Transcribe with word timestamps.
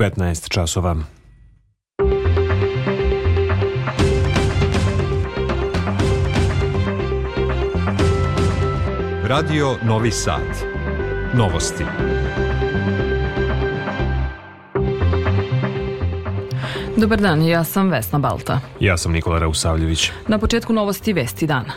15 0.00 0.48
časova. 0.48 0.96
Radio 9.24 9.76
Novi 9.82 10.10
Sad. 10.10 10.40
Novosti. 11.34 11.84
Dobar 16.96 17.20
dan, 17.20 17.42
ja 17.42 17.64
sam 17.64 17.90
Vesna 17.90 18.18
Balta. 18.18 18.60
Ja 18.80 18.96
sam 18.96 19.12
Nikola 19.12 19.38
Rausavljević. 19.38 20.10
Na 20.28 20.38
početku 20.38 20.72
novosti 20.72 21.12
Vesti 21.12 21.46
dana. 21.46 21.72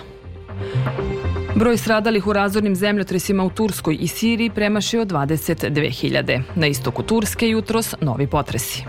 Broj 1.55 1.77
stradalih 1.77 2.27
u 2.27 2.33
razornim 2.33 2.75
zemljotresima 2.75 3.43
u 3.43 3.49
Turskoj 3.49 3.97
i 3.99 4.07
Siriji 4.07 4.49
premašio 4.49 5.05
22.000. 5.05 6.41
Na 6.55 6.67
istoku 6.67 7.03
Turske 7.03 7.49
jutros 7.49 7.95
novi 8.01 8.27
potresi. 8.27 8.83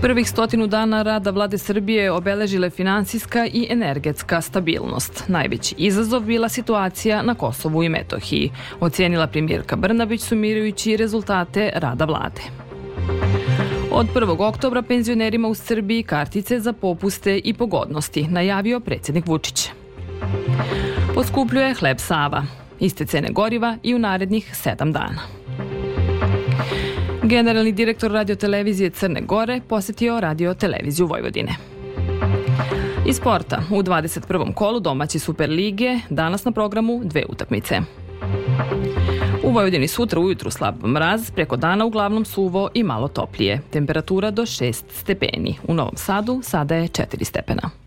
Prvih 0.00 0.28
stotinu 0.28 0.66
dana 0.66 1.02
rada 1.02 1.30
vlade 1.30 1.58
Srbije 1.58 2.12
obeležile 2.12 2.70
finansijska 2.70 3.46
i 3.46 3.66
energetska 3.70 4.40
stabilnost. 4.40 5.24
Najveći 5.28 5.74
izazov 5.78 6.20
bila 6.20 6.48
situacija 6.48 7.22
na 7.22 7.34
Kosovu 7.34 7.82
i 7.82 7.88
Metohiji, 7.88 8.50
ocijenila 8.80 9.26
premijerka 9.26 9.76
Brnabić 9.76 10.20
sumirajući 10.20 10.96
rezultate 10.96 11.70
rada 11.74 12.04
vlade. 12.04 12.40
Od 13.90 14.06
1. 14.14 14.36
oktobra 14.38 14.82
penzionerima 14.82 15.48
u 15.48 15.54
Srbiji 15.54 16.02
kartice 16.02 16.60
za 16.60 16.72
popuste 16.72 17.38
i 17.38 17.54
pogodnosti, 17.54 18.26
najavio 18.30 18.80
predsjednik 18.80 19.26
Vučić. 19.26 19.68
Poskupljuje 21.16 21.74
hleb 21.74 21.98
Sava, 21.98 22.42
iste 22.80 23.06
cene 23.06 23.28
goriva 23.32 23.76
i 23.82 23.94
u 23.94 23.98
narednih 23.98 24.56
sedam 24.56 24.92
dana. 24.92 25.22
Generalni 27.22 27.72
direktor 27.72 28.12
radiotelevizije 28.12 28.90
Crne 28.90 29.20
Gore 29.20 29.60
posetio 29.68 30.20
radioteleviziju 30.20 31.06
Vojvodine. 31.06 31.56
Iz 33.06 33.16
sporta, 33.16 33.62
u 33.70 33.82
21. 33.82 34.54
kolu 34.54 34.80
domaći 34.80 35.18
Superlige, 35.18 36.00
danas 36.10 36.44
na 36.44 36.52
programu 36.52 37.00
dve 37.04 37.24
utakmice. 37.28 37.80
U 39.44 39.50
Vojvodini 39.50 39.88
sutra 39.88 40.20
ujutru 40.20 40.50
slab 40.50 40.84
mraz, 40.84 41.30
preko 41.30 41.56
dana 41.56 41.84
uglavnom 41.84 42.24
suvo 42.24 42.68
i 42.74 42.82
malo 42.82 43.08
toplije. 43.08 43.60
Temperatura 43.70 44.30
do 44.30 44.42
6 44.42 44.82
stepeni. 44.90 45.56
U 45.68 45.74
Novom 45.74 45.96
Sadu 45.96 46.40
sada 46.42 46.74
je 46.74 46.88
4 46.88 47.24
stepena. 47.24 47.85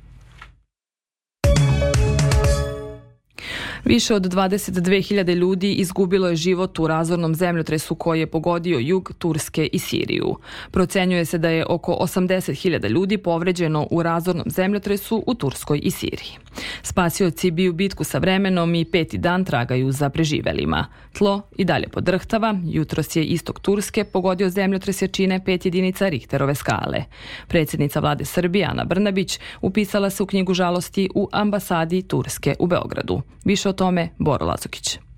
Više 3.89 4.15
od 4.15 4.23
22.000 4.33 5.35
ljudi 5.35 5.73
izgubilo 5.73 6.27
je 6.27 6.35
život 6.35 6.79
u 6.79 6.87
razornom 6.87 7.35
zemljotresu 7.35 7.95
koji 7.95 8.19
je 8.19 8.27
pogodio 8.27 8.79
jug 8.79 9.11
Turske 9.17 9.69
i 9.73 9.79
Siriju. 9.79 10.35
Procenjuje 10.71 11.25
se 11.25 11.37
da 11.37 11.49
je 11.49 11.65
oko 11.65 11.97
80.000 12.01 12.89
ljudi 12.89 13.17
povređeno 13.17 13.87
u 13.91 14.03
razornom 14.03 14.45
zemljotresu 14.49 15.23
u 15.27 15.33
Turskoj 15.33 15.79
i 15.83 15.91
Siriji. 15.91 16.37
Spasioci 16.83 17.51
biju 17.51 17.73
bitku 17.73 18.03
sa 18.03 18.17
vremenom 18.17 18.75
i 18.75 18.85
peti 18.85 19.17
dan 19.17 19.45
tragaju 19.45 19.91
za 19.91 20.09
preživelima. 20.09 20.85
Tlo 21.17 21.41
i 21.57 21.65
dalje 21.65 21.87
podrhtava, 21.87 22.55
jutros 22.65 23.15
je 23.15 23.23
istok 23.23 23.59
Turske 23.59 24.03
pogodio 24.03 24.49
zemljotres 24.49 25.01
jačine 25.01 25.45
pet 25.45 25.65
jedinica 25.65 26.09
Richterove 26.09 26.55
skale. 26.55 27.03
Predsjednica 27.47 27.99
vlade 27.99 28.25
Srbije 28.25 28.65
Ana 28.65 28.83
Brnabić 28.83 29.39
upisala 29.61 30.09
se 30.09 30.23
u 30.23 30.25
knjigu 30.25 30.53
žalosti 30.53 31.09
u 31.15 31.29
ambasadi 31.31 32.01
Turske 32.01 32.55
u 32.59 32.67
Beogradu. 32.67 33.21
Više 33.45 33.69
tome 33.79 34.09
Boro 34.19 34.45
Lazokić. 34.45 35.08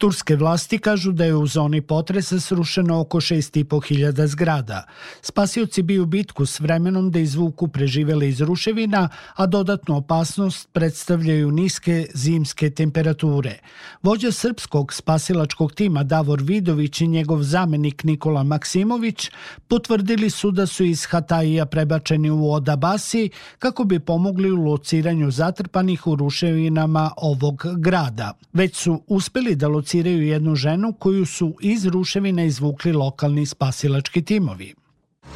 Turske 0.00 0.36
vlasti 0.36 0.78
kažu 0.78 1.12
da 1.12 1.24
je 1.24 1.34
u 1.34 1.46
zoni 1.46 1.80
potresa 1.80 2.40
srušeno 2.40 3.00
oko 3.00 3.20
6.500 3.20 4.26
zgrada. 4.26 4.84
Spasioci 5.22 5.82
biju 5.82 6.06
bitku 6.06 6.46
s 6.46 6.60
vremenom 6.60 7.10
da 7.10 7.18
izvuku 7.18 7.68
preživele 7.68 8.28
iz 8.28 8.40
ruševina, 8.40 9.08
a 9.36 9.46
dodatnu 9.46 9.96
opasnost 9.96 10.68
predstavljaju 10.72 11.50
niske 11.50 12.06
zimske 12.14 12.70
temperature. 12.70 13.58
Vođa 14.02 14.32
srpskog 14.32 14.92
spasilačkog 14.92 15.72
tima 15.72 16.02
Davor 16.04 16.42
Vidović 16.42 17.00
i 17.00 17.06
njegov 17.06 17.42
zamenik 17.42 18.04
Nikola 18.04 18.42
Maksimović 18.42 19.30
potvrdili 19.68 20.30
su 20.30 20.50
da 20.50 20.66
su 20.66 20.84
iz 20.84 21.04
Hataija 21.04 21.66
prebačeni 21.66 22.30
u 22.30 22.52
Odabasi 22.52 23.30
kako 23.58 23.84
bi 23.84 24.00
pomogli 24.00 24.50
u 24.50 24.64
lociranju 24.64 25.30
zatrpanih 25.30 26.06
u 26.06 26.16
ruševinama 26.16 27.10
ovog 27.16 27.64
grada. 27.76 28.32
Već 28.52 28.76
su 28.76 29.02
uspeli 29.06 29.56
da 29.56 29.68
lociraju 29.68 29.89
lociraju 29.90 30.22
jednu 30.22 30.54
ženu 30.54 30.92
koju 30.98 31.26
su 31.26 31.54
iz 31.60 31.86
ruševina 31.86 32.44
izvukli 32.44 32.92
lokalni 32.92 33.46
spasilački 33.46 34.22
timovi. 34.22 34.74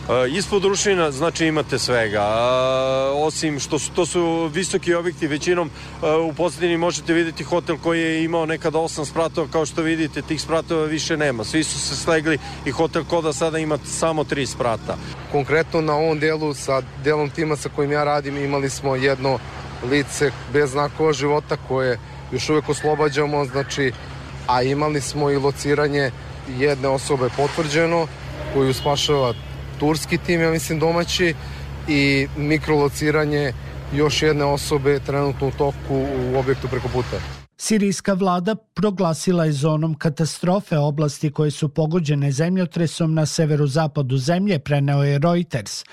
E, 0.08 0.30
ispod 0.30 0.64
ruševina 0.64 1.10
znači 1.10 1.46
imate 1.46 1.78
svega, 1.78 2.20
a, 2.22 3.12
osim 3.16 3.60
što 3.60 3.78
su, 3.78 3.90
to 3.92 4.06
su 4.06 4.50
visoki 4.52 4.94
objekti, 4.94 5.26
većinom 5.26 5.68
e, 5.68 6.10
u 6.16 6.32
posljedini 6.32 6.76
možete 6.76 7.12
vidjeti 7.12 7.44
hotel 7.44 7.76
koji 7.82 8.00
je 8.00 8.24
imao 8.24 8.46
nekada 8.46 8.78
osam 8.78 9.04
spratova, 9.04 9.48
kao 9.52 9.66
što 9.66 9.82
vidite 9.82 10.22
tih 10.22 10.40
spratova 10.40 10.84
više 10.84 11.16
nema, 11.16 11.44
svi 11.44 11.64
su 11.64 11.78
se 11.78 11.96
slegli 11.96 12.38
i 12.66 12.70
hotel 12.70 13.04
Koda 13.04 13.32
sada 13.32 13.58
ima 13.58 13.78
samo 13.84 14.24
tri 14.24 14.46
sprata. 14.46 14.96
Konkretno 15.32 15.80
na 15.80 15.94
ovom 15.94 16.18
delu 16.18 16.54
sa 16.54 16.82
delom 17.04 17.30
tima 17.30 17.56
sa 17.56 17.68
kojim 17.68 17.92
ja 17.92 18.04
radim 18.04 18.36
imali 18.36 18.70
smo 18.70 18.96
jedno 18.96 19.38
lice 19.90 20.30
bez 20.52 20.70
znakova 20.70 21.12
života 21.12 21.56
koje 21.68 21.98
još 22.32 22.50
uvek 22.50 22.68
oslobađamo, 22.68 23.44
znači 23.44 23.92
a 24.46 24.62
imali 24.62 25.00
smo 25.00 25.30
i 25.30 25.36
lociranje 25.36 26.10
jedne 26.58 26.88
osobe 26.88 27.28
potvrđeno 27.36 28.06
koju 28.54 28.74
spašava 28.74 29.34
turski 29.78 30.18
tim, 30.18 30.40
ja 30.40 30.50
mislim 30.50 30.78
domaći 30.78 31.34
i 31.88 32.28
mikrolociranje 32.36 33.52
još 33.92 34.22
jedne 34.22 34.44
osobe 34.44 35.00
trenutno 35.06 35.48
u 35.48 35.50
toku 35.50 36.06
u 36.32 36.38
objektu 36.38 36.68
preko 36.68 36.88
puta. 36.88 37.33
Sirijska 37.64 38.12
vlada 38.12 38.54
proglasila 38.54 39.44
je 39.44 39.52
zonom 39.52 39.94
katastrofe 39.94 40.78
oblasti 40.78 41.30
koje 41.30 41.50
su 41.50 41.68
pogođene 41.68 42.32
zemljotresom 42.32 43.14
na 43.14 43.26
severozapadu 43.26 44.16
zemlje, 44.16 44.58
preneo 44.58 45.02
je 45.02 45.18
Reuters. 45.18 45.84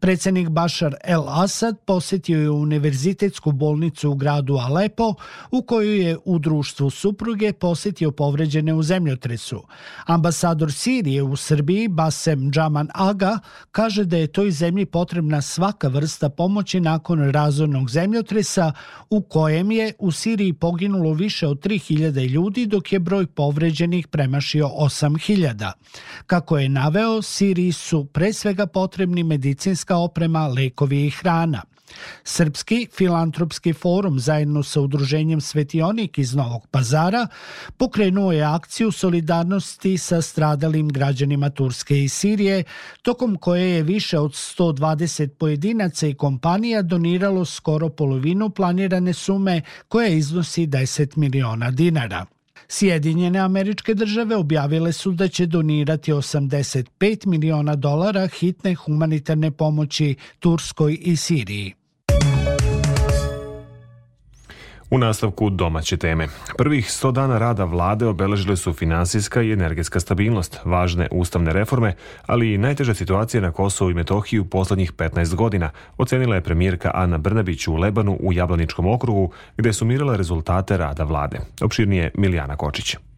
Predsednik 0.00 0.48
Bašar 0.48 0.94
El 1.04 1.28
Asad 1.28 1.78
posetio 1.84 2.40
je 2.40 2.50
univerzitetsku 2.50 3.52
bolnicu 3.52 4.10
u 4.10 4.14
gradu 4.14 4.54
Alepo, 4.54 5.14
u 5.50 5.62
kojoj 5.62 6.08
je 6.08 6.18
u 6.24 6.38
društvu 6.38 6.90
supruge 6.90 7.52
posetio 7.52 8.10
povređene 8.10 8.74
u 8.74 8.82
zemljotresu. 8.82 9.62
Ambasador 10.06 10.72
Sirije 10.72 11.22
u 11.22 11.36
Srbiji, 11.36 11.88
Basem 11.88 12.50
Džaman 12.50 12.88
Aga, 12.94 13.38
kaže 13.70 14.04
da 14.04 14.16
je 14.16 14.26
toj 14.26 14.50
zemlji 14.50 14.86
potrebna 14.86 15.42
svaka 15.42 15.88
vrsta 15.88 16.28
pomoći 16.28 16.80
nakon 16.80 17.30
razornog 17.30 17.90
zemljotresa 17.90 18.72
u 19.10 19.22
kojem 19.22 19.70
je 19.70 19.92
u 19.98 20.12
Siriji 20.12 20.52
poginulo 20.52 21.19
više 21.20 21.46
od 21.46 21.60
3000 21.60 22.28
ljudi, 22.28 22.66
dok 22.66 22.92
je 22.92 22.98
broj 22.98 23.26
povređenih 23.26 24.08
premašio 24.08 24.66
8000. 24.66 25.72
Kako 26.26 26.58
je 26.58 26.68
naveo, 26.68 27.22
Siriji 27.22 27.72
su 27.72 28.04
pre 28.04 28.32
svega 28.32 28.66
potrebni 28.66 29.22
medicinska 29.22 29.96
oprema, 29.96 30.48
lekovi 30.48 31.06
i 31.06 31.10
hrana. 31.10 31.62
Srpski 32.24 32.88
filantropski 32.96 33.72
forum 33.72 34.18
zajedno 34.18 34.62
sa 34.62 34.80
udruženjem 34.80 35.40
Svetionik 35.40 36.18
iz 36.18 36.34
Novog 36.34 36.66
pazara 36.70 37.26
pokrenuo 37.76 38.32
je 38.32 38.42
akciju 38.42 38.92
solidarnosti 38.92 39.98
sa 39.98 40.22
stradalim 40.22 40.88
građanima 40.88 41.50
Turske 41.50 42.04
i 42.04 42.08
Sirije, 42.08 42.64
tokom 43.02 43.36
koje 43.36 43.70
je 43.70 43.82
više 43.82 44.18
od 44.18 44.32
120 44.32 45.28
pojedinaca 45.28 46.06
i 46.06 46.14
kompanija 46.14 46.82
doniralo 46.82 47.44
skoro 47.44 47.88
polovinu 47.88 48.50
planirane 48.50 49.12
sume 49.12 49.62
koja 49.88 50.08
iznosi 50.08 50.66
10 50.66 51.16
miliona 51.16 51.70
dinara. 51.70 52.26
Sjedinjene 52.68 53.38
američke 53.38 53.94
države 53.94 54.36
objavile 54.36 54.92
su 54.92 55.12
da 55.12 55.28
će 55.28 55.46
donirati 55.46 56.12
85 56.12 57.26
miliona 57.26 57.76
dolara 57.76 58.26
hitne 58.26 58.74
humanitarne 58.74 59.50
pomoći 59.50 60.14
Turskoj 60.38 60.98
i 61.00 61.16
Siriji. 61.16 61.79
U 64.90 64.98
nastavku 64.98 65.50
domaće 65.50 65.96
teme. 65.96 66.28
Prvih 66.58 66.86
100 66.86 67.12
dana 67.12 67.38
rada 67.38 67.64
vlade 67.64 68.06
obeležile 68.06 68.56
su 68.56 68.72
finansijska 68.72 69.42
i 69.42 69.52
energetska 69.52 70.00
stabilnost, 70.00 70.60
važne 70.64 71.08
ustavne 71.10 71.52
reforme, 71.52 71.94
ali 72.26 72.54
i 72.54 72.58
najteža 72.58 72.94
situacija 72.94 73.40
na 73.40 73.52
Kosovu 73.52 73.90
i 73.90 73.94
Metohiji 73.94 74.40
u 74.40 74.44
poslednjih 74.44 74.92
15 74.92 75.34
godina, 75.34 75.70
ocenila 75.98 76.34
je 76.34 76.40
premijerka 76.40 76.90
Ana 76.94 77.18
Brnabić 77.18 77.68
u 77.68 77.76
Lebanu 77.76 78.18
u 78.20 78.32
Jablaničkom 78.32 78.86
okrugu, 78.86 79.32
gde 79.56 79.72
su 79.72 79.84
mirala 79.84 80.16
rezultate 80.16 80.76
rada 80.76 81.04
vlade. 81.04 81.38
Opširnije 81.62 82.10
Milijana 82.14 82.56
Kočić. 82.56 83.09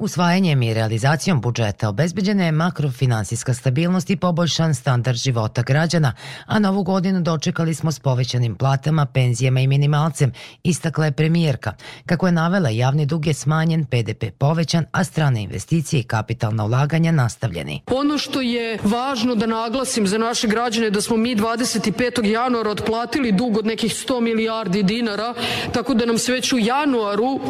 Usvajanjem 0.00 0.62
i 0.62 0.74
realizacijom 0.74 1.40
budžeta 1.40 1.88
obezbeđena 1.88 2.44
je 2.44 2.52
makrofinansijska 2.52 3.54
stabilnost 3.54 4.10
i 4.10 4.16
poboljšan 4.16 4.74
standard 4.74 5.18
života 5.18 5.62
građana, 5.62 6.12
a 6.46 6.58
novu 6.58 6.82
godinu 6.82 7.20
dočekali 7.20 7.74
smo 7.74 7.92
s 7.92 7.98
povećanim 7.98 8.54
platama, 8.54 9.06
penzijama 9.06 9.60
i 9.60 9.66
minimalcem, 9.66 10.32
istakla 10.62 11.04
je 11.04 11.12
premijerka. 11.12 11.72
Kako 12.06 12.26
je 12.26 12.32
navela, 12.32 12.68
javni 12.68 13.06
dug 13.06 13.26
je 13.26 13.34
smanjen, 13.34 13.84
PDP 13.84 14.24
povećan, 14.38 14.84
a 14.92 15.04
strane 15.04 15.42
investicije 15.42 16.00
i 16.00 16.02
kapitalna 16.02 16.64
ulaganja 16.64 17.12
nastavljeni. 17.12 17.82
Ono 17.86 18.18
što 18.18 18.40
je 18.40 18.78
važno 18.84 19.34
da 19.34 19.46
naglasim 19.46 20.06
za 20.06 20.18
naše 20.18 20.48
građane 20.48 20.90
da 20.90 21.00
smo 21.00 21.16
mi 21.16 21.36
25. 21.36 22.24
januara 22.24 22.70
otplatili 22.70 23.32
dug 23.32 23.56
od 23.56 23.66
nekih 23.66 23.92
100 23.92 24.20
milijardi 24.20 24.82
dinara, 24.82 25.34
tako 25.72 25.94
da 25.94 26.06
nam 26.06 26.18
se 26.18 26.32
već 26.32 26.52
u 26.52 26.58
januaru 26.58 27.40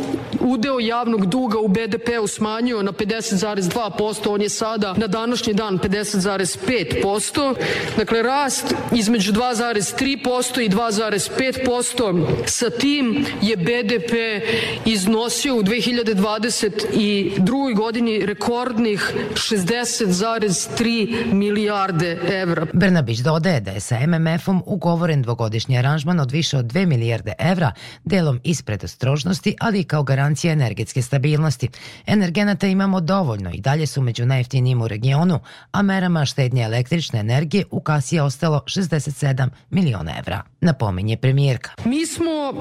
udeo 0.40 0.80
javnog 0.80 1.26
duga 1.26 1.58
u 1.58 1.68
BDP-u 1.68 2.26
smanjio 2.40 2.82
na 2.82 2.92
50,2%, 2.92 4.28
on 4.28 4.42
je 4.42 4.48
sada 4.48 4.94
na 4.96 5.06
današnji 5.06 5.54
dan 5.54 5.78
50,5%. 5.78 7.54
Dakle, 7.96 8.22
rast 8.22 8.74
između 8.92 9.32
2,3% 9.32 10.60
i 10.60 10.68
2,5%. 10.68 12.26
Sa 12.46 12.70
tim 12.70 13.26
je 13.42 13.56
BDP 13.56 14.12
iznosio 14.84 15.56
u 15.56 15.62
2022. 15.62 17.76
godini 17.76 18.26
rekordnih 18.26 19.12
60,3 19.32 21.32
milijarde 21.32 22.18
evra. 22.28 22.66
Brnabić 22.72 23.18
dodaje 23.18 23.60
da 23.60 23.70
je 23.70 23.80
sa 23.80 23.98
MMF-om 24.06 24.62
ugovoren 24.66 25.22
dvogodišnji 25.22 25.78
aranžman 25.78 26.20
od 26.20 26.30
više 26.30 26.56
od 26.56 26.64
2 26.64 26.86
milijarde 26.86 27.32
evra, 27.38 27.72
delom 28.04 28.40
ispred 28.44 28.84
ostrožnosti, 28.84 29.56
ali 29.60 29.80
i 29.80 29.84
kao 29.84 30.02
garancija 30.02 30.52
energetske 30.52 31.02
stabilnosti. 31.02 31.68
Energetske 32.06 32.29
Energenata 32.30 32.66
imamo 32.66 33.00
dovoljno 33.00 33.50
i 33.54 33.60
dalje 33.60 33.86
su 33.86 34.02
među 34.02 34.26
najjeftinijim 34.26 34.82
u 34.82 34.88
regionu, 34.88 35.40
a 35.72 35.82
merama 35.82 36.24
štednje 36.24 36.62
električne 36.62 37.20
energije 37.20 37.64
u 37.70 37.80
kasi 37.80 38.16
je 38.16 38.22
ostalo 38.22 38.62
67 38.66 39.48
miliona 39.70 40.12
evra, 40.18 40.42
napominje 40.60 41.16
premijerka. 41.16 41.70
Mi 41.84 42.06
smo 42.06 42.52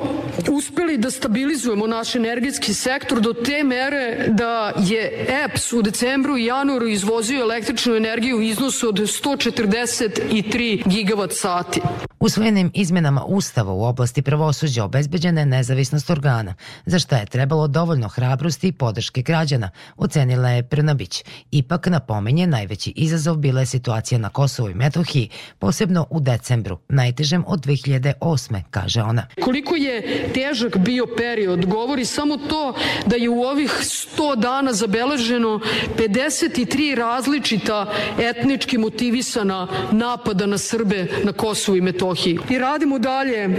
uspeli 0.52 0.98
da 0.98 1.12
stabilizujemo 1.12 1.88
naš 1.88 2.16
energetski 2.16 2.74
sektor 2.74 3.22
do 3.22 3.34
te 3.34 3.64
mere 3.64 4.28
da 4.28 4.74
je 4.78 5.28
EPS 5.46 5.74
u 5.74 5.82
decembru 5.82 6.38
i 6.38 6.46
januaru 6.46 6.88
izvozio 6.88 7.42
električnu 7.42 7.96
energiju 7.96 8.38
u 8.38 8.42
iznosu 8.42 8.90
od 8.90 8.96
143 8.96 10.90
gigavat 10.90 11.32
sati. 11.34 11.82
Usvojenim 12.20 12.72
izmenama 12.74 13.24
Ustava 13.24 13.74
u 13.74 13.84
oblasti 13.84 14.22
pravosuđa 14.22 14.84
obezbeđena 14.84 15.42
je 15.42 15.46
nezavisnost 15.46 16.10
organa, 16.10 16.54
za 16.86 17.00
šta 17.00 17.18
je 17.18 17.26
trebalo 17.26 17.68
dovoljno 17.68 18.08
hrabrosti 18.08 18.68
i 18.68 18.72
podrške 18.72 19.22
građana, 19.22 19.59
ocenila 19.98 20.50
je 20.50 20.64
Prnabić. 20.64 21.24
Ipak 21.52 21.88
napomenje 21.88 22.48
najveći 22.48 22.94
izazov 22.96 23.38
bila 23.38 23.60
je 23.60 23.66
situacija 23.66 24.20
na 24.20 24.30
Kosovo 24.30 24.70
i 24.70 24.74
Metohiji, 24.74 25.30
posebno 25.60 26.08
u 26.10 26.20
decembru, 26.20 26.78
najtežem 26.90 27.44
od 27.48 27.66
2008. 27.66 28.62
kaže 28.70 29.02
ona. 29.02 29.28
Koliko 29.42 29.76
je 29.76 30.30
težak 30.34 30.78
bio 30.78 31.08
period, 31.18 31.66
govori 31.66 32.06
samo 32.06 32.38
to 32.38 32.74
da 33.06 33.16
je 33.16 33.30
u 33.30 33.42
ovih 33.42 33.72
100 33.72 34.36
dana 34.36 34.74
zabeleženo 34.74 35.60
53 35.98 36.96
različita 36.96 37.94
etnički 38.20 38.78
motivisana 38.78 39.68
napada 39.92 40.46
na 40.46 40.58
Srbe 40.58 41.08
na 41.24 41.34
Kosovo 41.34 41.78
i. 41.78 41.82
Metohiji. 41.82 42.40
I 42.50 42.58
radimo 42.58 43.00
dalje 43.00 43.50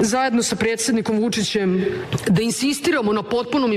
zajedno 0.00 0.42
sa 0.42 0.56
predsednikom 0.56 1.18
Vučićem 1.18 1.84
da 2.28 2.42
insistiramo 2.42 3.12
na 3.12 3.22
potpunom 3.22 3.72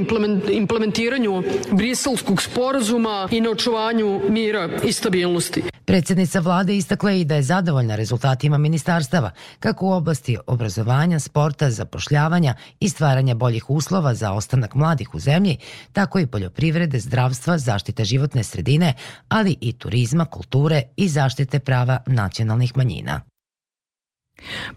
implementiranju 0.49 1.43
briselskog 1.71 2.41
sporazuma 2.41 3.27
i 3.31 3.41
na 3.41 3.49
očuvanju 3.49 4.21
mira 4.29 4.69
i 4.83 4.93
stabilnosti. 4.93 5.63
Predsednica 5.85 6.39
vlade 6.39 6.77
istakla 6.77 7.11
i 7.11 7.25
da 7.25 7.35
je 7.35 7.43
zadovoljna 7.43 7.95
rezultatima 7.95 8.57
ministarstava, 8.57 9.31
kako 9.59 9.85
u 9.85 9.91
oblasti 9.91 10.37
obrazovanja, 10.47 11.19
sporta, 11.19 11.69
zapošljavanja 11.69 12.55
i 12.79 12.89
stvaranja 12.89 13.35
boljih 13.35 13.69
uslova 13.69 14.13
za 14.13 14.31
ostanak 14.31 14.75
mladih 14.75 15.15
u 15.15 15.19
zemlji, 15.19 15.57
tako 15.93 16.19
i 16.19 16.27
poljoprivrede, 16.27 16.99
zdravstva, 16.99 17.57
zaštite 17.57 18.05
životne 18.05 18.43
sredine, 18.43 18.93
ali 19.29 19.55
i 19.61 19.73
turizma, 19.73 20.25
kulture 20.25 20.81
i 20.97 21.07
zaštite 21.07 21.59
prava 21.59 21.97
nacionalnih 22.07 22.77
manjina. 22.77 23.30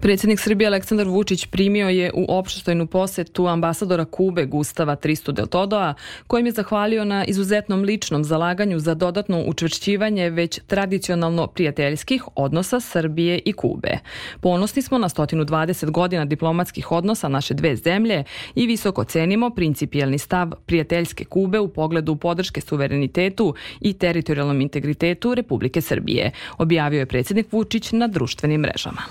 Predsednik 0.01 0.41
Srbije 0.41 0.67
Aleksandar 0.67 1.09
Vučić 1.09 1.47
primio 1.47 1.89
je 1.89 2.11
u 2.15 2.27
opštojnu 2.29 2.87
posetu 2.87 3.47
ambasadora 3.47 4.05
Kube 4.05 4.45
Gustava 4.45 4.97
Tristu 4.97 5.33
del 5.33 5.47
Todoa, 5.47 5.95
kojim 6.27 6.47
je 6.47 6.53
zahvalio 6.53 7.05
na 7.05 7.25
izuzetnom 7.25 7.83
ličnom 7.83 8.25
zalaganju 8.25 8.79
za 8.79 8.95
dodatno 8.95 9.45
učvršćivanje 9.47 10.31
već 10.31 10.61
tradicionalno 10.67 11.47
prijateljskih 11.47 12.25
odnosa 12.35 12.81
Srbije 12.81 13.41
i 13.45 13.53
Kube. 13.53 13.99
Ponosni 14.41 14.83
smo 14.83 14.99
na 14.99 15.09
120 15.09 15.91
godina 15.91 16.25
diplomatskih 16.25 16.93
odnosa 16.93 17.29
naše 17.29 17.55
dve 17.55 17.77
zemlje 17.77 18.25
i 18.55 18.67
visoko 18.67 19.05
cenimo 19.05 19.51
principijelni 19.51 20.19
stav 20.19 20.51
prijateljske 20.67 21.25
Kube 21.25 21.59
u 21.59 21.69
pogledu 21.69 22.17
podrške 22.17 22.61
suverenitetu 22.61 23.55
i 23.81 23.93
teritorijalnom 23.93 24.61
integritetu 24.61 25.35
Republike 25.35 25.81
Srbije, 25.81 26.31
objavio 26.59 26.99
je 26.99 27.07
predsednik 27.07 27.53
Vučić 27.53 27.93
na 27.93 28.07
društvenim 28.09 28.61
mrežama. 28.61 29.03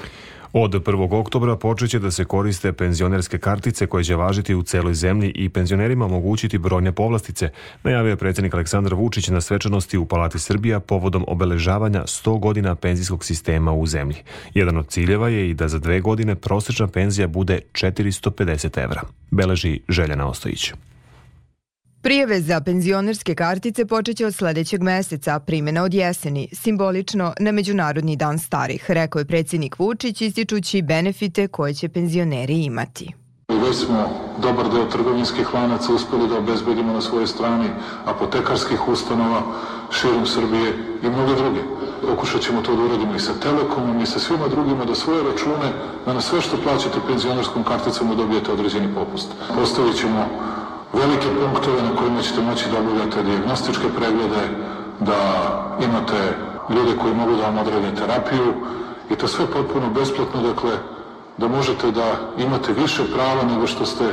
Od 0.55 0.71
1. 0.71 1.13
oktobra 1.19 1.55
počeće 1.55 1.99
da 1.99 2.11
se 2.11 2.25
koriste 2.25 2.73
penzionerske 2.73 3.37
kartice 3.37 3.87
koje 3.87 4.03
će 4.03 4.15
važiti 4.15 4.55
u 4.55 4.63
celoj 4.63 4.93
zemlji 4.93 5.31
i 5.35 5.49
penzionerima 5.49 6.05
omogućiti 6.05 6.57
brojne 6.57 6.91
povlastice, 6.91 7.49
najavio 7.83 8.09
je 8.09 8.17
predsednik 8.17 8.53
Aleksandar 8.53 8.93
Vučić 8.93 9.27
na 9.27 9.41
svečanosti 9.41 9.97
u 9.97 10.05
Palati 10.05 10.39
Srbija 10.39 10.79
povodom 10.79 11.25
obeležavanja 11.27 12.03
100 12.03 12.39
godina 12.39 12.75
penzijskog 12.75 13.25
sistema 13.25 13.71
u 13.71 13.85
zemlji. 13.85 14.17
Jedan 14.53 14.77
od 14.77 14.87
ciljeva 14.87 15.29
je 15.29 15.49
i 15.49 15.53
da 15.53 15.67
za 15.67 15.79
dve 15.79 15.99
godine 15.99 16.35
prosečna 16.35 16.87
penzija 16.87 17.27
bude 17.27 17.59
450 17.71 18.83
evra, 18.83 19.01
beleži 19.31 19.79
Željana 19.89 20.27
Ostojić. 20.27 20.73
Prijeve 22.03 22.41
za 22.41 22.61
penzionerske 22.61 23.35
kartice 23.35 23.85
počeće 23.85 24.25
od 24.25 24.35
sledećeg 24.35 24.81
meseca, 24.81 25.39
primjena 25.39 25.83
od 25.83 25.93
jeseni, 25.93 26.49
simbolično 26.53 27.33
na 27.39 27.51
Međunarodni 27.51 28.15
dan 28.15 28.39
starih, 28.39 28.85
rekao 28.91 29.19
je 29.19 29.25
predsjednik 29.25 29.79
Vučić 29.79 30.21
ističući 30.21 30.81
benefite 30.81 31.47
koje 31.47 31.73
će 31.73 31.89
penzioneri 31.89 32.63
imati. 32.63 33.13
Već 33.47 33.75
smo 33.75 34.09
dobar 34.41 34.69
deo 34.73 34.85
trgovinskih 34.85 35.53
lanaca 35.53 35.93
uspeli 35.93 36.27
da 36.27 36.37
obezbedimo 36.37 36.93
na 36.93 37.01
svojoj 37.01 37.27
strani 37.27 37.69
apotekarskih 38.05 38.87
ustanova 38.87 39.41
širom 39.91 40.25
Srbije 40.25 40.73
i 41.03 41.09
mnogo 41.09 41.35
druge. 41.35 41.59
Pokušat 42.07 42.41
ćemo 42.41 42.61
to 42.61 42.75
da 42.75 42.83
uradimo 42.83 43.15
i 43.15 43.19
sa 43.19 43.33
Telekomom 43.39 44.01
i 44.01 44.05
sa 44.05 44.19
svima 44.19 44.47
drugima 44.47 44.85
da 44.85 44.95
svoje 44.95 45.23
račune, 45.23 45.71
da 46.05 46.13
na 46.13 46.21
sve 46.21 46.41
što 46.41 46.57
plaćate 46.63 46.99
penzionerskom 47.07 47.63
karticom 47.63 48.17
dobijete 48.17 48.51
određeni 48.51 48.93
popust. 48.95 49.27
Postavit 49.55 49.97
ćemo 49.97 50.27
velike 50.93 51.27
punktove 51.39 51.81
na 51.83 51.95
kojima 51.95 52.21
ćete 52.21 52.41
moći 52.41 52.65
da 52.71 52.79
obavljate 52.79 53.23
diagnostičke 53.23 53.87
preglede, 53.97 54.43
da 54.99 55.19
imate 55.85 56.19
ljude 56.69 56.97
koji 57.01 57.13
mogu 57.13 57.35
da 57.35 57.43
vam 57.43 57.57
odrede 57.57 57.95
terapiju 57.95 58.53
i 59.11 59.15
to 59.15 59.27
sve 59.27 59.45
potpuno 59.53 59.89
besplatno, 59.89 60.41
dakle, 60.41 60.71
da 61.37 61.47
možete 61.47 61.91
da 61.91 62.33
imate 62.37 62.73
više 62.73 63.03
prava 63.15 63.43
nego 63.43 63.67
što 63.67 63.85
ste 63.85 64.03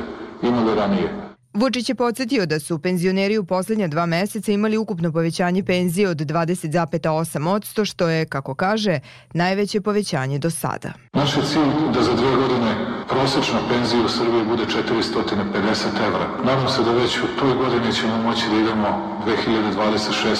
imali 0.43 0.75
ranije. 0.75 1.31
Vučić 1.55 1.88
je 1.88 1.95
podsjetio 1.95 2.47
da 2.47 2.61
su 2.61 2.78
penzioneri 2.78 3.38
u 3.38 3.45
poslednja 3.45 3.88
dva 3.88 4.07
meseca 4.07 4.52
imali 4.52 4.76
ukupno 4.76 5.12
povećanje 5.12 5.62
penzije 5.62 6.09
od 6.09 6.16
20,8%, 6.16 7.85
što 7.85 8.09
je, 8.09 8.26
kako 8.26 8.55
kaže, 8.55 9.00
najveće 9.33 9.81
povećanje 9.81 10.38
do 10.38 10.50
sada. 10.50 10.93
Naš 11.12 11.37
je 11.37 11.43
cilj 11.43 11.93
da 11.95 12.02
za 12.02 12.12
dve 12.12 12.37
godine 12.37 12.89
prosečna 13.11 13.61
penzija 13.69 14.05
u 14.05 14.09
Srbiji 14.09 14.45
bude 14.45 14.64
450 14.64 16.07
evra. 16.07 16.26
Nadam 16.45 16.69
se 16.69 16.83
da 16.83 16.93
već 16.93 17.19
u 17.19 17.26
toj 17.38 17.55
godini 17.55 17.93
ćemo 17.93 18.17
moći 18.17 18.43
da 18.50 18.57
idemo 18.57 19.19
2026 19.26 20.37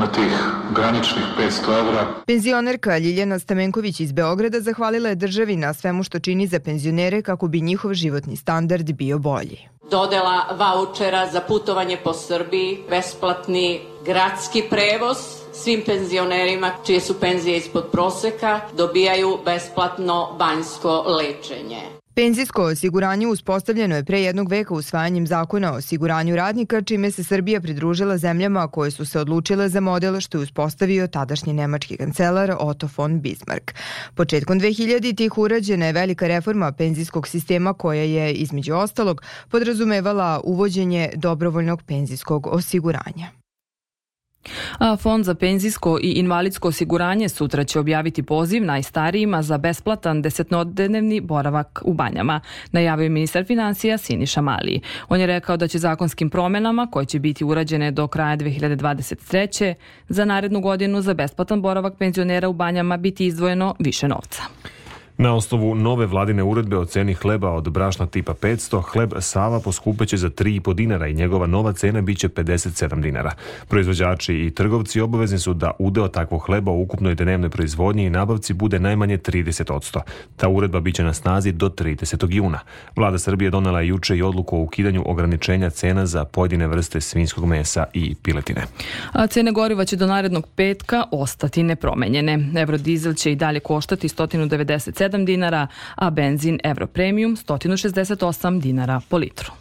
na 0.00 0.06
tih 0.06 0.32
graničnih 0.76 1.24
500 1.38 1.78
evra. 1.78 2.06
Penzionerka 2.26 2.98
Ljiljana 2.98 3.38
Stamenković 3.38 4.00
iz 4.00 4.12
Beograda 4.12 4.60
zahvalila 4.60 5.08
je 5.08 5.14
državi 5.14 5.56
na 5.56 5.74
svemu 5.74 6.02
što 6.02 6.18
čini 6.18 6.46
za 6.46 6.60
penzionere 6.60 7.22
kako 7.22 7.48
bi 7.48 7.60
njihov 7.60 7.94
životni 7.94 8.36
standard 8.36 8.92
bio 8.92 9.18
bolji. 9.18 9.58
Dodela 9.90 10.56
vaučera 10.58 11.26
za 11.32 11.40
putovanje 11.40 11.98
po 12.04 12.12
Srbiji, 12.12 12.78
besplatni 12.90 13.80
gradski 14.06 14.62
prevoz, 14.70 15.43
svim 15.54 15.82
penzionerima 15.86 16.70
čije 16.86 17.00
su 17.00 17.20
penzije 17.20 17.56
ispod 17.56 17.84
proseka 17.92 18.60
dobijaju 18.76 19.38
besplatno 19.44 20.36
banjsko 20.38 21.04
lečenje. 21.18 21.80
Penzijsko 22.14 22.62
osiguranje 22.62 23.26
uspostavljeno 23.26 23.96
je 23.96 24.04
pre 24.04 24.20
jednog 24.22 24.48
veka 24.48 24.74
usvajanjem 24.74 25.26
zakona 25.26 25.72
o 25.72 25.76
osiguranju 25.76 26.36
radnika, 26.36 26.82
čime 26.82 27.10
se 27.10 27.24
Srbija 27.24 27.60
pridružila 27.60 28.18
zemljama 28.18 28.68
koje 28.68 28.90
su 28.90 29.04
se 29.04 29.20
odlučile 29.20 29.68
za 29.68 29.80
model 29.80 30.20
što 30.20 30.38
je 30.38 30.42
uspostavio 30.42 31.06
tadašnji 31.06 31.52
nemački 31.52 31.96
kancelar 31.96 32.56
Otto 32.60 32.88
von 32.96 33.20
Bismarck. 33.20 33.74
Početkom 34.14 34.60
2000 34.60 35.16
tih 35.16 35.38
urađena 35.38 35.86
je 35.86 35.92
velika 35.92 36.28
reforma 36.28 36.72
penzijskog 36.72 37.28
sistema 37.28 37.72
koja 37.72 38.02
je, 38.02 38.32
između 38.32 38.74
ostalog, 38.74 39.22
podrazumevala 39.48 40.40
uvođenje 40.44 41.10
dobrovoljnog 41.16 41.82
penzijskog 41.82 42.46
osiguranja. 42.46 43.43
A 44.78 44.96
Fond 44.96 45.24
za 45.24 45.34
penzijsko 45.34 45.98
i 46.02 46.12
invalidsko 46.12 46.68
osiguranje 46.68 47.28
sutra 47.28 47.64
će 47.64 47.78
objaviti 47.78 48.22
poziv 48.22 48.64
najstarijima 48.64 49.42
za 49.42 49.58
besplatan 49.58 50.22
desetnodnevni 50.22 51.20
boravak 51.20 51.82
u 51.84 51.94
banjama, 51.94 52.40
najavio 52.72 53.04
je 53.04 53.08
ministar 53.08 53.44
financija 53.44 53.98
Siniša 53.98 54.40
Mali. 54.40 54.80
On 55.08 55.20
je 55.20 55.26
rekao 55.26 55.56
da 55.56 55.68
će 55.68 55.78
zakonskim 55.78 56.30
promenama, 56.30 56.86
koje 56.90 57.06
će 57.06 57.18
biti 57.18 57.44
urađene 57.44 57.90
do 57.90 58.06
kraja 58.06 58.36
2023. 58.36 59.74
za 60.08 60.24
narednu 60.24 60.60
godinu 60.60 61.02
za 61.02 61.14
besplatan 61.14 61.62
boravak 61.62 61.94
penzionera 61.98 62.48
u 62.48 62.52
banjama 62.52 62.96
biti 62.96 63.26
izdvojeno 63.26 63.74
više 63.78 64.08
novca. 64.08 64.42
Na 65.16 65.34
osnovu 65.34 65.74
nove 65.74 66.06
vladine 66.06 66.42
uredbe 66.42 66.76
o 66.76 66.84
ceni 66.84 67.14
hleba 67.14 67.50
od 67.50 67.68
brašna 67.70 68.06
tipa 68.06 68.34
500, 68.34 68.82
hleb 68.82 69.12
Sava 69.20 69.60
poskupeće 69.60 70.16
za 70.16 70.30
3,5 70.30 70.74
dinara 70.74 71.06
i 71.06 71.14
njegova 71.14 71.46
nova 71.46 71.72
cena 71.72 72.00
biće 72.00 72.28
57 72.28 73.00
dinara. 73.00 73.32
Proizvođači 73.68 74.34
i 74.34 74.50
trgovci 74.50 75.00
obavezni 75.00 75.38
su 75.38 75.54
da 75.54 75.70
udeo 75.78 76.08
takvog 76.08 76.42
hleba 76.46 76.72
u 76.72 76.82
ukupnoj 76.82 77.14
dnevnoj 77.14 77.50
proizvodnji 77.50 78.04
i 78.04 78.10
nabavci 78.10 78.52
bude 78.52 78.78
najmanje 78.78 79.18
30%. 79.18 80.00
Ta 80.36 80.48
uredba 80.48 80.80
biće 80.80 81.04
na 81.04 81.12
snazi 81.12 81.52
do 81.52 81.68
30. 81.68 82.26
juna. 82.30 82.60
Vlada 82.96 83.18
Srbije 83.18 83.50
donela 83.50 83.80
je 83.80 83.88
juče 83.88 84.16
i 84.16 84.22
odluku 84.22 84.56
o 84.56 84.62
ukidanju 84.62 85.02
ograničenja 85.06 85.70
cena 85.70 86.06
za 86.06 86.24
pojedine 86.24 86.66
vrste 86.66 87.00
svinjskog 87.00 87.44
mesa 87.44 87.84
i 87.92 88.14
piletine. 88.14 88.62
A 89.12 89.26
cene 89.26 89.52
goriva 89.52 89.84
će 89.84 89.96
do 89.96 90.06
narednog 90.06 90.46
petka 90.56 91.04
ostati 91.10 91.62
nepromenjene. 91.62 92.50
Eurodizel 92.56 93.14
će 93.14 93.32
i 93.32 93.36
dalje 93.36 93.60
koštati 93.60 94.08
197 94.08 95.03
107 95.04 95.24
dinara, 95.24 95.68
a 95.94 96.10
benzin 96.10 96.58
Euro 96.64 96.86
Premium 96.86 97.36
168 97.36 98.60
dinara 98.60 99.00
po 99.08 99.18
litru. 99.18 99.52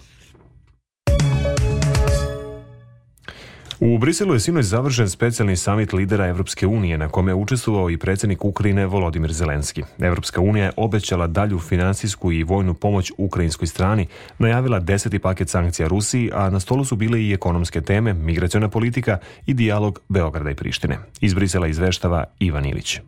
U 3.80 3.98
Briselu 3.98 4.34
je 4.34 4.40
sinoć 4.40 4.66
završen 4.66 5.10
specijalni 5.10 5.56
samit 5.56 5.94
lidera 5.94 6.28
Evropske 6.28 6.68
unije 6.68 6.98
na 6.98 7.10
kome 7.10 7.32
je 7.32 7.36
učestvovao 7.36 7.90
i 7.90 7.98
predsednik 7.98 8.46
Ukrajine 8.46 8.86
Volodimir 8.86 9.34
Zelenski. 9.34 9.84
Evropska 10.00 10.42
unija 10.42 10.66
je 10.66 10.72
obećala 10.78 11.28
dalju 11.28 11.60
finansijsku 11.60 12.32
i 12.32 12.44
vojnu 12.44 12.74
pomoć 12.74 13.12
ukrajinskoj 13.18 13.68
strani, 13.68 14.08
najavila 14.40 14.80
deseti 14.80 15.20
paket 15.20 15.50
sankcija 15.50 15.88
Rusiji, 15.88 16.32
a 16.34 16.50
na 16.50 16.60
stolu 16.60 16.86
su 16.86 16.96
bile 16.96 17.22
i 17.22 17.34
ekonomske 17.34 17.82
teme, 17.82 18.14
migraciona 18.14 18.70
politika 18.70 19.18
i 19.46 19.54
dijalog 19.54 20.00
Beograda 20.10 20.52
i 20.52 20.56
Prištine. 20.56 21.00
Iz 21.22 21.34
Brisela 21.34 21.68
izveštava 21.68 22.24
Ivan 22.40 22.66
Ilić. 22.66 23.00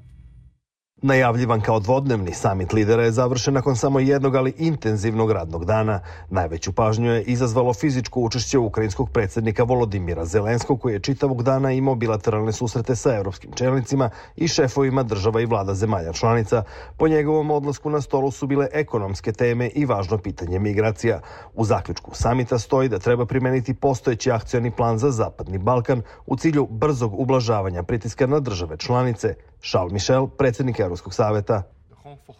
Najavljivan 1.05 1.61
kao 1.61 1.79
dvodnevni 1.79 2.33
samit 2.33 2.73
lidera 2.73 3.03
je 3.03 3.11
završen 3.11 3.53
nakon 3.53 3.75
samo 3.75 3.99
jednog, 3.99 4.35
ali 4.35 4.53
intenzivnog 4.57 5.31
radnog 5.31 5.65
dana. 5.65 5.99
Najveću 6.29 6.73
pažnju 6.73 7.11
je 7.11 7.23
izazvalo 7.23 7.73
fizičko 7.73 8.19
učešće 8.19 8.57
ukrajinskog 8.57 9.09
predsednika 9.09 9.63
Volodimira 9.63 10.25
Zelenskog, 10.25 10.81
koji 10.81 10.93
je 10.93 10.99
čitavog 10.99 11.43
dana 11.43 11.71
imao 11.71 11.95
bilateralne 11.95 12.51
susrete 12.51 12.95
sa 12.95 13.15
evropskim 13.15 13.51
čelnicima 13.51 14.09
i 14.35 14.47
šefovima 14.47 15.03
država 15.03 15.41
i 15.41 15.45
vlada 15.45 15.73
zemalja 15.73 16.13
članica. 16.13 16.63
Po 16.97 17.07
njegovom 17.07 17.51
odlasku 17.51 17.89
na 17.89 18.01
stolu 18.01 18.31
su 18.31 18.47
bile 18.47 18.67
ekonomske 18.73 19.31
teme 19.31 19.67
i 19.67 19.85
važno 19.85 20.17
pitanje 20.17 20.59
migracija. 20.59 21.21
U 21.53 21.65
zaključku 21.65 22.11
samita 22.15 22.59
stoji 22.59 22.89
da 22.89 22.99
treba 22.99 23.25
primeniti 23.25 23.73
postojeći 23.73 24.31
akcioni 24.31 24.71
plan 24.71 24.97
za 24.97 25.11
Zapadni 25.11 25.57
Balkan 25.57 26.01
u 26.25 26.37
cilju 26.37 26.67
brzog 26.71 27.19
ublažavanja 27.19 27.83
pritiska 27.83 28.27
na 28.27 28.39
države 28.39 28.77
članice, 28.77 29.35
Charles 29.69 29.93
Michel, 29.93 30.27
predsednik 30.27 30.79
Evropskog 30.79 31.13
saveta, 31.13 31.63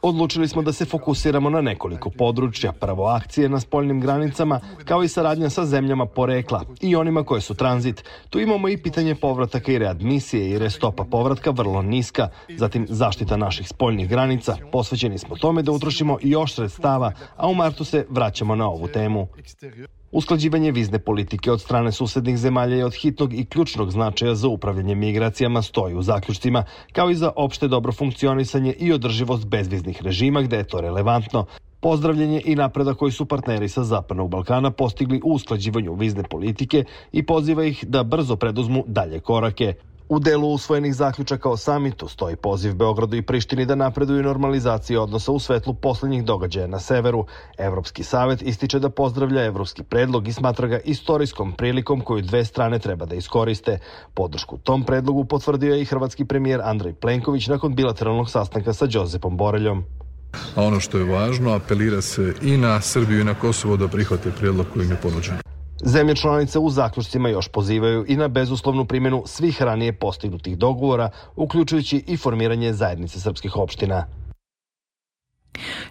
Odlučili 0.02 0.48
smo 0.48 0.62
da 0.62 0.74
se 0.74 0.86
fokusiramo 0.86 1.50
na 1.50 1.62
nekoliko 1.62 2.10
područja, 2.10 2.72
prvo 2.72 3.06
akcije 3.06 3.50
na 3.50 3.60
spoljnim 3.60 4.02
granicama, 4.02 4.60
kao 4.86 5.04
i 5.04 5.08
saradnja 5.08 5.50
sa 5.50 5.66
zemljama 5.66 6.06
porekla 6.06 6.64
i 6.82 6.96
onima 6.96 7.24
koje 7.24 7.42
su 7.42 7.54
tranzit. 7.54 8.04
Tu 8.30 8.40
imamo 8.40 8.70
i 8.70 8.78
pitanje 8.78 9.16
povrataka 9.16 9.72
i 9.72 9.78
readmisije 9.78 10.52
jer 10.52 10.62
je 10.62 10.70
stopa 10.70 11.04
povratka 11.04 11.52
vrlo 11.52 11.82
niska, 11.82 12.30
zatim 12.50 12.86
zaštita 12.90 13.38
naših 13.38 13.68
spoljnih 13.68 14.10
granica. 14.10 14.58
Posvećeni 14.72 15.18
smo 15.18 15.36
tome 15.36 15.62
da 15.62 15.72
utrošimo 15.72 16.18
još 16.22 16.56
sredstava, 16.56 17.12
a 17.38 17.48
u 17.48 17.54
martu 17.54 17.84
se 17.84 18.06
vraćamo 18.10 18.56
na 18.56 18.70
ovu 18.70 18.88
temu. 18.88 19.28
Usklađivanje 20.12 20.72
vizne 20.72 21.00
politike 21.00 21.52
od 21.52 21.62
strane 21.62 21.92
susednih 21.92 22.38
zemalja 22.38 22.76
je 22.76 22.86
od 22.86 22.94
hitnog 22.94 23.34
i 23.34 23.46
ključnog 23.46 23.92
značaja 23.92 24.36
za 24.36 24.48
upravljanje 24.48 24.96
migracijama 24.96 25.62
stoji 25.62 25.96
u 25.96 26.02
zaključcima, 26.02 26.64
kao 26.92 27.10
i 27.10 27.16
za 27.16 27.32
opšte 27.36 27.68
dobro 27.68 27.92
funkcionisanje 27.92 28.74
i 28.80 28.94
održivost 28.94 29.48
bezviznih 29.48 30.02
režima 30.02 30.42
gde 30.42 30.58
je 30.58 30.68
to 30.68 30.82
relevantno. 30.82 31.46
Pozdravljenje 31.80 32.42
i 32.46 32.56
napreda 32.56 32.94
koji 32.94 33.12
su 33.12 33.26
partneri 33.26 33.70
sa 33.70 33.84
Zapadnog 33.84 34.30
Balkana 34.30 34.72
postigli 34.72 35.22
u 35.24 35.34
usklađivanju 35.34 35.94
vizne 35.94 36.24
politike 36.24 36.84
i 37.12 37.24
poziva 37.24 37.66
ih 37.66 37.86
da 37.88 38.04
brzo 38.04 38.36
preduzmu 38.36 38.84
dalje 38.88 39.20
korake. 39.20 39.74
U 40.10 40.20
delu 40.20 40.48
usvojenih 40.54 40.96
zaključaka 40.96 41.50
o 41.50 41.58
samitu 41.58 42.08
stoji 42.08 42.36
poziv 42.36 42.76
Beogradu 42.76 43.16
i 43.16 43.22
Prištini 43.22 43.66
da 43.66 43.76
napreduju 43.76 44.24
normalizaciji 44.24 44.98
odnosa 44.98 45.32
u 45.32 45.40
svetlu 45.40 45.74
poslednjih 45.74 46.26
događaja 46.26 46.68
na 46.68 46.80
severu. 46.80 47.26
Evropski 47.58 48.04
savet 48.04 48.42
ističe 48.42 48.80
da 48.80 48.90
pozdravlja 48.90 49.46
evropski 49.46 49.84
predlog 49.84 50.28
i 50.28 50.34
smatra 50.34 50.68
ga 50.68 50.80
istorijskom 50.80 51.54
prilikom 51.54 52.02
koju 52.02 52.22
dve 52.22 52.46
strane 52.46 52.80
treba 52.80 53.06
da 53.06 53.16
iskoriste. 53.16 53.80
Podršku 54.14 54.58
tom 54.58 54.84
predlogu 54.84 55.26
potvrdio 55.26 55.74
je 55.74 55.82
i 55.82 55.86
hrvatski 55.86 56.26
premijer 56.26 56.62
Andrej 56.64 56.94
Plenković 56.94 57.48
nakon 57.48 57.76
bilateralnog 57.76 58.30
sastanka 58.30 58.74
sa 58.74 58.86
Đozepom 58.86 59.38
Boreljom. 59.38 59.84
A 60.56 60.64
ono 60.64 60.80
što 60.80 60.98
je 60.98 61.04
važno, 61.04 61.54
apelira 61.54 62.02
se 62.02 62.34
i 62.42 62.58
na 62.58 62.82
Srbiju 62.82 63.22
i 63.22 63.24
na 63.24 63.34
Kosovo 63.34 63.78
da 63.78 63.88
prihvate 63.88 64.32
prijedlog 64.32 64.66
kojim 64.74 64.92
je 64.92 64.98
ponuđen. 65.02 65.55
Zemlje 65.84 66.16
članice 66.16 66.60
u 66.60 66.70
zaključcima 66.70 67.30
još 67.30 67.48
pozivaju 67.48 68.06
i 68.08 68.16
na 68.16 68.28
bezuslovnu 68.28 68.86
primjenu 68.86 69.24
svih 69.26 69.62
ranije 69.62 69.94
postignutih 69.94 70.58
dogovora, 70.58 71.10
uključujući 71.36 72.04
i 72.08 72.18
formiranje 72.18 72.74
zajednice 72.74 73.20
srpskih 73.20 73.56
opština. 73.56 74.06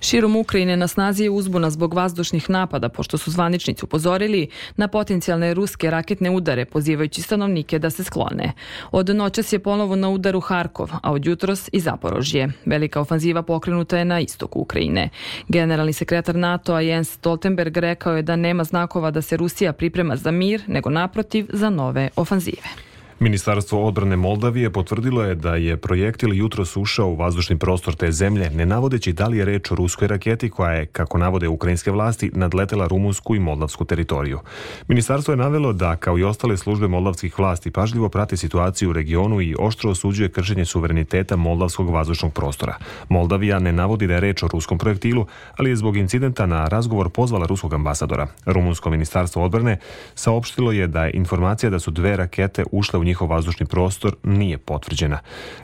Širom 0.01 0.37
Ukrajine 0.37 0.77
na 0.77 0.89
snazi 0.89 1.23
je 1.23 1.31
uzbuna 1.31 1.71
zbog 1.71 1.95
vazdušnih 1.95 2.51
napada, 2.51 2.89
pošto 2.89 3.19
su 3.19 3.31
zvaničnici 3.31 3.85
upozorili 3.85 4.49
na 4.77 4.89
potencijalne 4.89 5.55
ruske 5.55 5.91
raketne 5.91 6.31
udare, 6.31 6.65
pozivajući 6.65 7.23
stanovnike 7.23 7.79
da 7.79 7.91
se 7.91 8.05
sklone. 8.05 8.53
Od 8.93 9.09
noćas 9.09 9.53
je 9.53 9.59
ponovo 9.59 9.97
na 9.97 10.09
udaru 10.09 10.41
Harkov, 10.41 10.91
a 11.03 11.13
od 11.13 11.27
jutros 11.27 11.69
i 11.73 11.81
Zaporožje. 11.81 12.49
Velika 12.67 13.01
ofanziva 13.01 13.43
pokrenuta 13.43 13.99
je 13.99 14.05
na 14.05 14.21
istoku 14.21 14.61
Ukrajine. 14.61 15.09
Generalni 15.49 15.93
sekretar 15.93 16.35
NATO-a 16.35 16.81
Jens 16.81 17.11
Stoltenberg 17.11 17.77
rekao 17.77 18.17
je 18.17 18.23
da 18.23 18.37
nema 18.37 18.65
znakova 18.65 19.11
da 19.11 19.23
se 19.23 19.37
Rusija 19.37 19.73
priprema 19.73 20.17
za 20.17 20.31
mir, 20.31 20.63
nego 20.67 20.91
naprotiv 20.91 21.47
za 21.53 21.71
nove 21.71 22.09
ofanzive. 22.17 22.94
Ministarstvo 23.25 23.87
odbrane 23.87 24.17
Moldavije 24.17 24.71
potvrdilo 24.71 25.23
je 25.23 25.35
da 25.35 25.55
je 25.55 25.77
projektil 25.77 26.35
jutro 26.35 26.65
ušao 26.77 27.09
u 27.09 27.17
vazdušni 27.17 27.59
prostor 27.59 27.95
te 27.95 28.13
zemlje, 28.13 28.51
ne 28.51 28.67
navodeći 28.67 29.13
da 29.13 29.27
li 29.29 29.39
je 29.39 29.45
reč 29.45 29.71
o 29.71 29.75
ruskoj 29.75 30.09
raketi 30.09 30.51
koja 30.51 30.73
je, 30.73 30.87
kako 30.87 31.19
navode 31.19 31.49
ukrajinske 31.49 31.91
vlasti, 31.91 32.31
nadletela 32.35 32.87
rumunsku 32.87 33.37
i 33.37 33.39
moldavsku 33.39 33.85
teritoriju. 33.85 34.41
Ministarstvo 34.89 35.33
je 35.33 35.37
navelo 35.37 35.73
da, 35.73 35.97
kao 35.97 36.19
i 36.19 36.25
ostale 36.25 36.57
službe 36.57 36.89
moldavskih 36.89 37.39
vlasti, 37.39 37.71
pažljivo 37.71 38.09
prati 38.09 38.37
situaciju 38.37 38.91
u 38.91 38.93
regionu 38.93 39.41
i 39.41 39.57
oštro 39.59 39.91
osuđuje 39.91 40.29
kršenje 40.29 40.65
suvereniteta 40.65 41.37
moldavskog 41.37 41.91
vazdušnog 41.91 42.33
prostora. 42.33 42.77
Moldavija 43.09 43.59
ne 43.59 43.73
navodi 43.73 44.07
da 44.07 44.15
je 44.15 44.21
reč 44.21 44.43
o 44.43 44.49
ruskom 44.49 44.79
projektilu, 44.79 45.27
ali 45.57 45.71
je 45.71 45.77
zbog 45.77 45.97
incidenta 45.97 46.47
na 46.47 46.69
razgovor 46.69 47.11
pozvala 47.11 47.47
ruskog 47.47 47.75
ambasadora. 47.75 48.27
Rumunsko 48.47 48.91
ministarstvo 48.91 49.45
odbrane 49.45 49.79
saopštilo 50.15 50.73
je 50.73 50.87
da 50.87 51.05
je 51.05 51.13
informacija 51.15 51.71
da 51.71 51.79
su 51.79 51.91
dve 51.91 52.17
rakete 52.17 52.65
ušle 52.73 52.99
u 52.99 53.14
njihov 53.15 53.31
vazdušni 53.31 53.67
prostor 53.67 54.17
nije 54.23 54.59
potvrđena. 54.59 55.19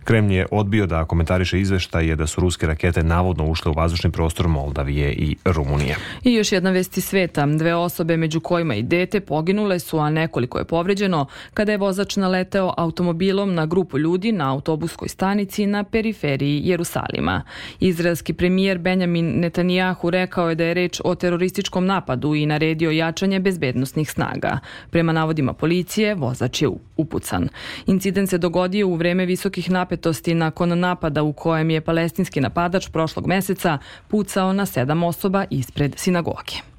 Kremlj 0.04 0.34
je 0.34 0.46
odbio 0.50 0.86
da 0.86 1.04
komentariše 1.04 1.60
izveštaje 1.60 2.16
da 2.16 2.26
su 2.26 2.40
ruske 2.40 2.66
rakete 2.66 3.02
navodno 3.02 3.46
ušle 3.46 3.70
u 3.70 3.74
vazdušni 3.74 4.10
prostor 4.10 4.48
Moldavije 4.48 5.12
i 5.12 5.36
Rumunije. 5.44 5.96
I 6.24 6.34
još 6.34 6.52
jedna 6.52 6.70
vesti 6.70 7.00
sveta. 7.00 7.46
Dve 7.46 7.74
osobe, 7.74 8.16
među 8.16 8.40
kojima 8.40 8.74
i 8.74 8.82
dete, 8.82 9.20
poginule 9.20 9.78
su, 9.78 9.98
a 9.98 10.10
nekoliko 10.10 10.58
je 10.58 10.64
povređeno 10.64 11.26
kada 11.54 11.72
je 11.72 11.78
vozač 11.78 12.16
naleteo 12.16 12.74
automobilom 12.76 13.54
na 13.54 13.66
grupu 13.66 13.98
ljudi 13.98 14.32
na 14.32 14.52
autobuskoj 14.52 15.08
stanici 15.08 15.66
na 15.66 15.84
periferiji 15.84 16.60
Jerusalima. 16.64 17.42
Izraelski 17.80 18.32
premijer 18.32 18.78
Benjamin 18.78 19.40
Netanjahu 19.40 20.10
rekao 20.10 20.48
je 20.48 20.54
da 20.54 20.64
je 20.64 20.74
reč 20.74 21.00
o 21.04 21.14
terorističkom 21.14 21.86
napadu 21.86 22.34
i 22.34 22.46
naredio 22.46 22.90
jačanje 22.90 23.40
bezbednostnih 23.40 24.10
snaga. 24.10 24.58
Prema 24.90 25.12
navodima 25.12 25.52
policije, 25.52 26.14
vozač 26.14 26.62
je 26.62 26.68
upucan 26.96 27.29
ulican. 27.30 27.48
Incident 27.86 28.30
se 28.30 28.38
dogodio 28.38 28.88
u 28.88 28.94
vreme 28.94 29.26
visokih 29.26 29.70
napetosti 29.70 30.34
nakon 30.34 30.78
napada 30.78 31.22
u 31.22 31.32
kojem 31.32 31.70
je 31.70 31.80
palestinski 31.80 32.40
napadač 32.40 32.88
prošlog 32.88 33.26
meseca 33.26 33.78
pucao 34.08 34.52
na 34.52 34.66
sedam 34.66 35.02
osoba 35.02 35.44
ispred 35.50 35.94
sinagoge. 35.96 36.70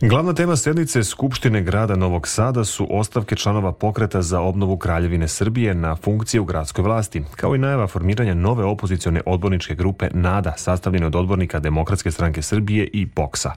Glavna 0.00 0.32
tema 0.32 0.56
sednice 0.56 1.04
Skupštine 1.04 1.62
grada 1.62 1.96
Novog 1.96 2.28
Sada 2.28 2.64
su 2.64 2.86
ostavke 2.90 3.36
članova 3.36 3.72
pokreta 3.72 4.22
za 4.22 4.40
obnovu 4.40 4.76
Kraljevine 4.76 5.28
Srbije 5.28 5.74
na 5.74 5.96
funkcije 5.96 6.40
u 6.40 6.44
gradskoj 6.44 6.82
vlasti, 6.82 7.22
kao 7.36 7.54
i 7.54 7.58
najava 7.58 7.86
formiranja 7.86 8.34
nove 8.34 8.64
opozicione 8.64 9.20
odborničke 9.26 9.74
grupe 9.74 10.08
NADA, 10.14 10.52
sastavljene 10.56 11.06
od 11.06 11.14
odbornika 11.14 11.58
Demokratske 11.58 12.10
stranke 12.10 12.42
Srbije 12.42 12.88
i 12.92 13.06
POKSA. 13.06 13.52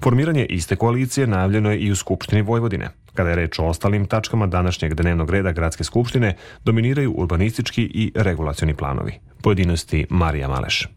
Formiranje 0.00 0.46
iste 0.46 0.76
koalicije 0.76 1.26
najavljeno 1.26 1.70
je 1.70 1.78
i 1.78 1.90
u 1.90 1.96
Skupštini 1.96 2.42
Vojvodine. 2.42 2.90
Kada 3.12 3.30
je 3.30 3.36
reč 3.36 3.58
o 3.58 3.64
ostalim 3.66 4.06
tačkama 4.06 4.46
današnjeg 4.46 4.94
dnevnog 4.94 5.30
reda 5.30 5.52
Gradske 5.52 5.84
skupštine, 5.84 6.36
dominiraju 6.64 7.12
urbanistički 7.12 7.82
i 7.82 8.12
regulacioni 8.14 8.74
planovi. 8.74 9.12
Pojedinosti 9.42 10.06
Marija 10.10 10.48
Maleš. 10.48 10.88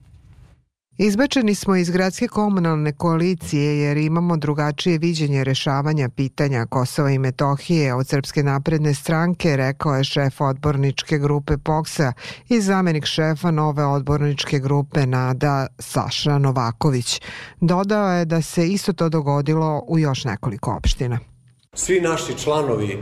Izbačeni 0.99 1.55
smo 1.55 1.75
iz 1.75 1.89
gradske 1.89 2.27
komunalne 2.27 2.93
koalicije 2.93 3.79
jer 3.79 3.97
imamo 3.97 4.37
drugačije 4.37 4.97
viđenje 4.97 5.43
rešavanja 5.43 6.09
pitanja 6.09 6.65
Kosova 6.65 7.11
i 7.11 7.19
Metohije 7.19 7.93
od 7.93 8.07
Srpske 8.07 8.43
napredne 8.43 8.93
stranke, 8.93 9.57
rekao 9.57 9.95
je 9.95 10.03
šef 10.03 10.41
odborničke 10.41 11.17
grupe 11.17 11.57
POKSA 11.57 12.13
i 12.49 12.61
zamenik 12.61 13.05
šefa 13.05 13.51
nove 13.51 13.85
odborničke 13.85 14.59
grupe 14.59 15.05
NADA 15.05 15.67
Saša 15.79 16.37
Novaković. 16.37 17.21
Dodao 17.61 18.11
je 18.11 18.25
da 18.25 18.41
se 18.41 18.67
isto 18.67 18.93
to 18.93 19.09
dogodilo 19.09 19.83
u 19.87 19.99
još 19.99 20.25
nekoliko 20.25 20.71
opština. 20.71 21.19
Svi 21.73 22.01
naši 22.01 22.37
članovi 22.37 22.99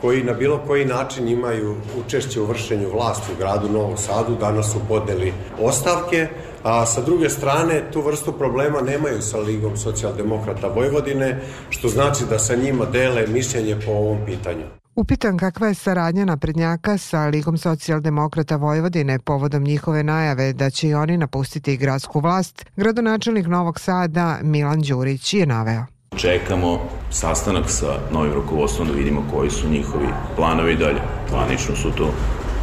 koji 0.00 0.24
na 0.24 0.32
bilo 0.32 0.60
koji 0.66 0.84
način 0.84 1.28
imaju 1.28 1.76
učešće 2.04 2.40
u 2.40 2.46
vršenju 2.46 2.90
vlasti 2.92 3.32
u 3.32 3.38
gradu 3.38 3.68
Novom 3.68 3.96
Sadu 3.96 4.36
danas 4.40 4.72
su 4.72 4.78
podneli 4.88 5.32
ostavke, 5.60 6.28
a 6.62 6.86
sa 6.86 7.00
druge 7.00 7.28
strane 7.28 7.82
tu 7.92 8.00
vrstu 8.00 8.32
problema 8.32 8.80
nemaju 8.80 9.22
sa 9.22 9.38
Ligom 9.38 9.76
socijaldemokrata 9.76 10.68
Vojvodine, 10.68 11.40
što 11.70 11.88
znači 11.88 12.24
da 12.30 12.38
sa 12.38 12.54
njima 12.54 12.84
dele 12.84 13.26
mišljenje 13.26 13.76
po 13.86 13.90
ovom 13.90 14.18
pitanju. 14.26 14.64
Upitan 14.98 15.38
kakva 15.38 15.66
je 15.68 15.74
saradnja 15.74 16.24
naprednjaka 16.24 16.98
sa 16.98 17.26
Ligom 17.26 17.58
socijaldemokrata 17.58 18.56
Vojvodine 18.56 19.18
povodom 19.18 19.62
njihove 19.62 20.02
najave 20.02 20.52
da 20.52 20.70
će 20.70 20.88
i 20.88 20.94
oni 20.94 21.16
napustiti 21.16 21.76
gradsku 21.76 22.20
vlast, 22.20 22.64
gradonačelnik 22.76 23.46
Novog 23.46 23.80
Sada 23.80 24.38
Milan 24.42 24.80
Đurić 24.80 25.34
je 25.34 25.46
naveo. 25.46 25.97
Čekamo 26.16 26.78
sastanak 27.10 27.70
sa 27.70 27.98
novim 28.12 28.32
rukovodstvom 28.32 28.88
da 28.88 28.94
vidimo 28.94 29.24
koji 29.32 29.50
su 29.50 29.68
njihovi 29.68 30.08
planovi 30.36 30.76
dalje. 30.76 31.00
Zvanično 31.28 31.76
su 31.76 31.90
to 31.90 32.10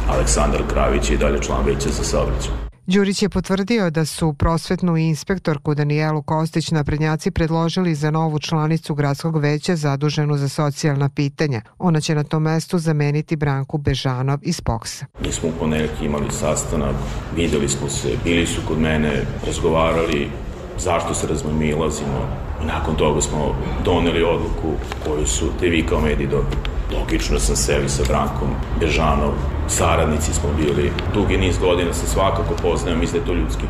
Aleksandar 0.08 0.62
Kravić 0.72 1.10
i 1.10 1.16
dalje 1.16 1.42
član 1.42 1.64
veća 1.66 1.88
za 1.88 2.04
saobraćaj. 2.04 2.66
Đurić 2.86 3.22
je 3.22 3.28
potvrdio 3.28 3.90
da 3.90 4.04
su 4.04 4.32
prosvetnu 4.32 4.96
inspektorku 4.96 5.74
Danijelu 5.74 6.22
Kostić 6.22 6.70
naprednjaci 6.70 7.30
predložili 7.30 7.94
za 7.94 8.10
novu 8.10 8.38
članicu 8.38 8.94
gradskog 8.94 9.36
veća 9.36 9.76
zaduženu 9.76 10.36
za 10.36 10.48
socijalna 10.48 11.08
pitanja. 11.08 11.60
Ona 11.78 12.00
će 12.00 12.14
na 12.14 12.24
tom 12.24 12.42
mestu 12.42 12.78
zameniti 12.78 13.36
Branku 13.36 13.78
Bežanov 13.78 14.38
iz 14.42 14.60
Poksa. 14.60 15.06
Mi 15.20 15.32
smo 15.32 15.48
u 15.48 15.52
ponedeljak 15.60 16.02
imali 16.02 16.30
sastanak, 16.30 16.94
videli 17.36 17.68
smo 17.68 17.88
se, 17.88 18.08
bili 18.24 18.46
su 18.46 18.60
kod 18.68 18.78
mene, 18.78 19.22
razgovarali 19.46 20.30
zašto 20.78 21.14
se 21.14 21.26
razmamilazimo. 21.26 22.45
Nakon 22.64 22.94
toga 22.94 23.20
smo 23.20 23.54
doneli 23.84 24.22
odluku 24.22 24.72
koju 25.06 25.26
su 25.26 25.46
te 25.60 25.68
vi 25.68 25.86
kao 25.86 26.00
mediji 26.00 26.26
dobili. 26.26 26.56
Logično 27.00 27.38
sam 27.38 27.56
seli 27.56 27.88
sa 27.88 28.02
Brankom 28.08 28.48
Bežanov, 28.80 29.32
saradnici 29.68 30.32
smo 30.32 30.48
bili, 30.56 30.92
dugi 31.14 31.38
niz 31.38 31.58
godina 31.58 31.92
se 31.92 32.06
svakako 32.06 32.54
poznajem, 32.62 33.00
mislim 33.00 33.24
da 33.24 33.30
je 33.30 33.36
to 33.36 33.42
ljudski 33.42 33.64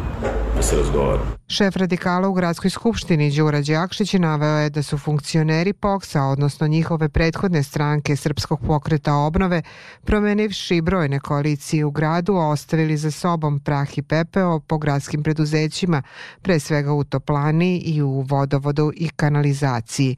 da 0.56 0.62
se 0.62 0.76
razgovara. 0.76 1.35
Šef 1.48 1.76
radikala 1.76 2.28
u 2.28 2.32
gradskoj 2.32 2.70
skupštini 2.70 3.30
Đura 3.30 3.60
Đakšić 3.60 4.12
naveo 4.12 4.58
je 4.58 4.70
da 4.70 4.82
su 4.82 4.98
funkcioneri 4.98 5.72
POKSA, 5.72 6.22
odnosno 6.22 6.66
njihove 6.66 7.08
prethodne 7.08 7.62
stranke 7.62 8.16
Srpskog 8.16 8.60
pokreta 8.66 9.14
obnove, 9.14 9.62
promenivši 10.04 10.80
brojne 10.80 11.20
koalicije 11.20 11.84
u 11.84 11.90
gradu, 11.90 12.34
ostavili 12.34 12.96
za 12.96 13.10
sobom 13.10 13.60
prah 13.60 13.98
i 13.98 14.02
pepeo 14.02 14.60
po 14.60 14.78
gradskim 14.78 15.22
preduzećima, 15.22 16.02
pre 16.42 16.58
svega 16.60 16.92
u 16.92 17.04
toplani 17.04 17.78
i 17.78 18.02
u 18.02 18.20
vodovodu 18.20 18.92
i 18.96 19.08
kanalizaciji. 19.08 20.16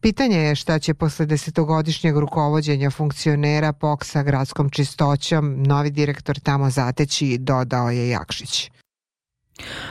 Pitanje 0.00 0.38
je 0.38 0.54
šta 0.54 0.78
će 0.78 0.94
posle 0.94 1.26
desetogodišnjeg 1.26 2.16
rukovodđenja 2.16 2.90
funkcionera 2.90 3.72
POKSA 3.72 4.22
gradskom 4.22 4.70
čistoćom 4.70 5.62
novi 5.62 5.90
direktor 5.90 6.38
tamo 6.38 6.70
zateći, 6.70 7.38
dodao 7.38 7.90
je 7.90 8.08
Jakšić 8.08 8.70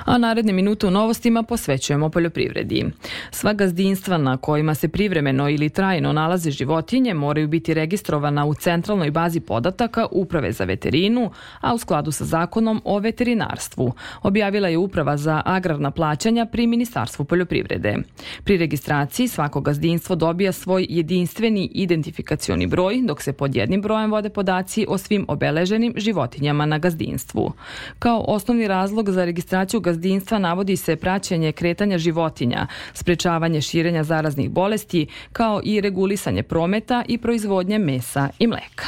a 0.06 0.18
naredne 0.18 0.54
minute 0.54 0.88
u 0.88 0.92
novostima 0.92 1.44
posvećujemo 1.44 2.10
poljoprivredi. 2.10 2.86
Sva 3.32 3.54
gazdinstva 3.54 4.18
na 4.18 4.38
kojima 4.38 4.76
se 4.76 4.88
privremeno 4.88 5.50
ili 5.50 5.70
trajno 5.70 6.14
nalaze 6.14 6.52
životinje 6.52 7.14
moraju 7.14 7.48
biti 7.48 7.74
registrovana 7.74 8.46
u 8.46 8.54
centralnoj 8.54 9.12
bazi 9.12 9.40
podataka 9.40 10.08
Uprave 10.12 10.52
za 10.52 10.64
veterinu, 10.64 11.32
a 11.62 11.74
u 11.74 11.78
skladu 11.78 12.12
sa 12.12 12.26
zakonom 12.26 12.82
o 12.86 13.00
veterinarstvu, 13.00 13.94
objavila 14.24 14.68
je 14.68 14.78
Uprava 14.78 15.18
za 15.18 15.42
agrarna 15.46 15.92
plaćanja 15.92 16.46
pri 16.46 16.68
Ministarstvu 16.68 17.26
poljoprivrede. 17.26 17.96
Pri 18.44 18.58
registraciji 18.58 19.28
svako 19.28 19.62
gazdinstvo 19.62 20.16
dobija 20.16 20.52
svoj 20.52 20.86
jedinstveni 20.90 21.70
identifikacioni 21.74 22.68
broj, 22.68 23.02
dok 23.06 23.22
se 23.22 23.34
pod 23.34 23.56
jednim 23.56 23.82
brojem 23.82 24.12
vode 24.12 24.30
podaci 24.30 24.86
o 24.90 24.98
svim 24.98 25.26
obeleženim 25.28 25.94
životinjama 25.98 26.66
na 26.66 26.78
gazdinstvu. 26.78 27.54
Kao 28.00 28.24
osnovni 28.28 28.68
razlog 28.68 29.10
za 29.10 29.26
registraciju 29.26 29.59
registraciju 29.60 29.82
gazdinstva 29.82 30.40
navodi 30.40 30.78
se 30.78 30.96
praćenje 30.96 31.52
kretanja 31.52 31.98
životinja, 31.98 32.68
sprečavanje 32.94 33.62
širenja 33.62 34.04
zaraznih 34.04 34.50
bolesti, 34.50 35.08
kao 35.34 35.62
i 35.64 35.82
regulisanje 35.82 36.44
prometa 36.44 37.04
i 37.08 37.18
proizvodnje 37.18 37.80
mesa 37.80 38.30
i 38.40 38.48
mleka. 38.48 38.88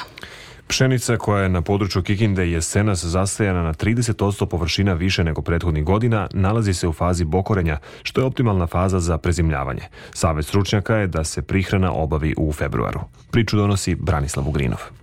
Pšenica 0.68 1.18
koja 1.18 1.44
je 1.44 1.50
na 1.50 1.62
području 1.62 2.04
Kikinde 2.04 2.48
jesenas 2.52 3.04
zastajana 3.04 3.64
na 3.64 3.74
30% 3.74 4.46
površina 4.46 4.94
više 4.94 5.24
nego 5.24 5.42
prethodnih 5.42 5.84
godina 5.84 6.28
nalazi 6.34 6.74
se 6.74 6.88
u 6.88 6.94
fazi 6.94 7.26
bokorenja, 7.26 7.78
što 8.04 8.22
je 8.22 8.26
optimalna 8.26 8.68
faza 8.68 9.00
za 9.00 9.18
prezimljavanje. 9.18 9.82
Savet 10.14 10.46
stručnjaka 10.46 10.96
je 10.96 11.08
da 11.08 11.24
se 11.24 11.42
prihrana 11.42 11.92
obavi 11.92 12.34
u 12.38 12.54
februaru. 12.54 13.00
Priču 13.32 13.58
donosi 13.58 13.96
Branislav 13.96 14.48
Ugrinov. 14.48 15.01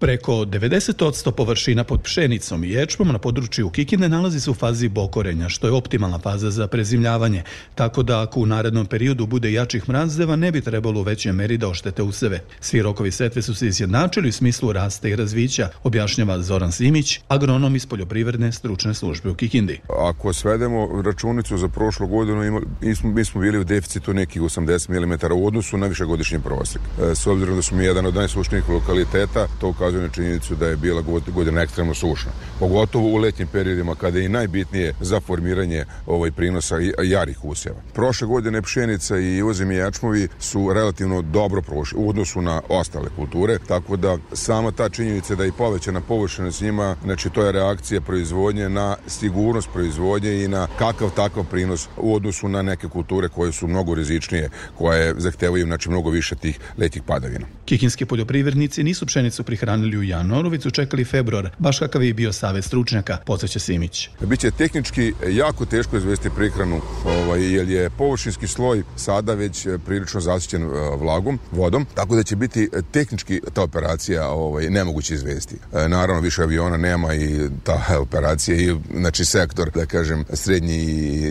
Preko 0.00 0.32
90% 0.32 1.30
površina 1.30 1.84
pod 1.84 2.02
pšenicom 2.02 2.64
i 2.64 2.70
ječmom 2.70 3.08
na 3.08 3.18
području 3.18 3.70
Kikinde 3.70 4.08
nalazi 4.08 4.40
se 4.40 4.50
u 4.50 4.54
fazi 4.54 4.88
bokorenja, 4.88 5.48
što 5.48 5.66
je 5.66 5.72
optimalna 5.72 6.18
faza 6.18 6.50
za 6.50 6.66
prezimljavanje, 6.66 7.42
tako 7.74 8.02
da 8.02 8.22
ako 8.22 8.40
u 8.40 8.46
narednom 8.46 8.86
periodu 8.86 9.26
bude 9.26 9.52
jačih 9.52 9.88
mrazdeva, 9.88 10.36
ne 10.36 10.52
bi 10.52 10.60
trebalo 10.60 11.00
u 11.00 11.02
većoj 11.02 11.32
meri 11.32 11.56
da 11.56 11.68
oštete 11.68 12.02
useve. 12.02 12.40
Svi 12.60 12.82
rokovi 12.82 13.10
setve 13.10 13.42
su 13.42 13.54
se 13.54 13.66
izjednačili 13.66 14.28
u 14.28 14.32
smislu 14.32 14.72
rasta 14.72 15.08
i 15.08 15.16
razvića, 15.16 15.68
objašnjava 15.82 16.42
Zoran 16.42 16.72
Simić, 16.72 17.20
agronom 17.28 17.76
iz 17.76 17.86
poljoprivredne 17.86 18.52
stručne 18.52 18.94
službe 18.94 19.30
u 19.30 19.34
Kikindi. 19.34 19.80
Ako 19.88 20.32
svedemo 20.32 21.02
računicu 21.02 21.58
za 21.58 21.68
prošlu 21.68 22.06
godinu, 22.06 22.60
smo, 22.96 23.10
mi 23.10 23.24
smo 23.24 23.40
bili 23.40 23.58
u 23.58 23.64
deficitu 23.64 24.14
nekih 24.14 24.42
80 24.42 25.06
mm 25.06 25.32
u 25.32 25.46
odnosu 25.46 25.78
na 25.78 25.86
višegodišnji 25.86 26.38
prosek. 26.40 26.82
E, 27.02 27.14
s 27.14 27.26
obzirom 27.26 27.56
da 27.56 27.62
smo 27.62 27.80
jedan 27.80 28.06
od 28.06 28.14
najsušnijih 28.14 28.68
lokaliteta, 28.68 29.46
to 29.60 29.72
ukazuje 29.88 30.02
na 30.02 30.08
činjenicu 30.08 30.54
da 30.54 30.66
je 30.66 30.76
bila 30.76 31.02
godina 31.34 31.60
ekstremno 31.60 31.94
sušna. 31.94 32.30
Pogotovo 32.58 33.08
u 33.08 33.16
letnjim 33.16 33.48
periodima 33.48 33.94
kada 33.94 34.18
je 34.18 34.24
i 34.24 34.28
najbitnije 34.28 34.94
za 35.00 35.20
formiranje 35.20 35.84
ovaj 36.06 36.30
prinosa 36.30 36.76
jarih 37.04 37.44
usjeva. 37.44 37.76
Prošle 37.92 38.26
godine 38.26 38.62
pšenica 38.62 39.18
i 39.18 39.42
ozimi 39.42 39.76
jačmovi 39.76 40.28
su 40.40 40.72
relativno 40.72 41.22
dobro 41.22 41.62
prošli 41.62 41.98
u 41.98 42.08
odnosu 42.08 42.42
na 42.42 42.60
ostale 42.68 43.08
kulture, 43.16 43.58
tako 43.68 43.96
da 43.96 44.18
sama 44.32 44.70
ta 44.70 44.88
činjenica 44.88 45.34
da 45.34 45.44
je 45.44 45.52
povećana 45.52 46.00
površina 46.00 46.52
s 46.52 46.60
njima, 46.60 46.96
znači 47.04 47.30
to 47.30 47.46
je 47.46 47.52
reakcija 47.52 48.00
proizvodnje 48.00 48.68
na 48.68 48.96
sigurnost 49.06 49.68
proizvodnje 49.72 50.44
i 50.44 50.48
na 50.48 50.68
kakav 50.78 51.10
takav 51.10 51.44
prinos 51.50 51.88
u 51.96 52.14
odnosu 52.14 52.48
na 52.48 52.62
neke 52.62 52.88
kulture 52.88 53.28
koje 53.28 53.52
su 53.52 53.66
mnogo 53.68 53.94
rizičnije, 53.94 54.50
koje 54.74 55.14
zahtevaju 55.16 55.66
znači 55.66 55.88
mnogo 55.90 56.10
više 56.10 56.36
tih 56.36 56.58
letnjih 56.78 57.02
padavina. 57.02 57.46
Kikinski 57.64 58.04
poljoprivrednici 58.04 58.82
nisu 58.82 59.06
pšenicu 59.06 59.44
prihranili 59.44 59.77
zabranili 59.78 59.98
u 59.98 60.02
januaru, 60.02 60.48
već 60.48 60.62
su 60.62 60.70
čekali 60.70 61.04
februar, 61.04 61.50
baš 61.58 61.78
kakav 61.78 62.02
je 62.02 62.14
bio 62.14 62.32
savet 62.32 62.64
stručnjaka, 62.64 63.18
podsjeća 63.26 63.58
Simić. 63.58 64.10
Biće 64.20 64.50
tehnički 64.50 65.12
jako 65.28 65.64
teško 65.64 65.96
izvesti 65.96 66.30
prihranu, 66.36 66.80
ovaj, 67.04 67.52
jer 67.52 67.68
je 67.68 67.90
površinski 67.90 68.46
sloj 68.46 68.82
sada 68.96 69.34
već 69.34 69.66
prilično 69.86 70.20
zasićen 70.20 70.62
e, 70.62 70.66
vlagom, 70.96 71.38
vodom, 71.52 71.86
tako 71.94 72.16
da 72.16 72.22
će 72.22 72.36
biti 72.36 72.68
tehnički 72.90 73.40
ta 73.52 73.62
operacija 73.62 74.28
ovaj, 74.28 74.70
nemoguće 74.70 75.14
izvesti. 75.14 75.56
E, 75.72 75.88
naravno, 75.88 76.20
više 76.20 76.42
aviona 76.42 76.76
nema 76.76 77.14
i 77.14 77.48
ta 77.64 77.84
operacija 78.06 78.56
i 78.56 78.74
znači 78.94 79.24
sektor, 79.24 79.70
da 79.70 79.86
kažem, 79.86 80.24
srednji 80.32 80.78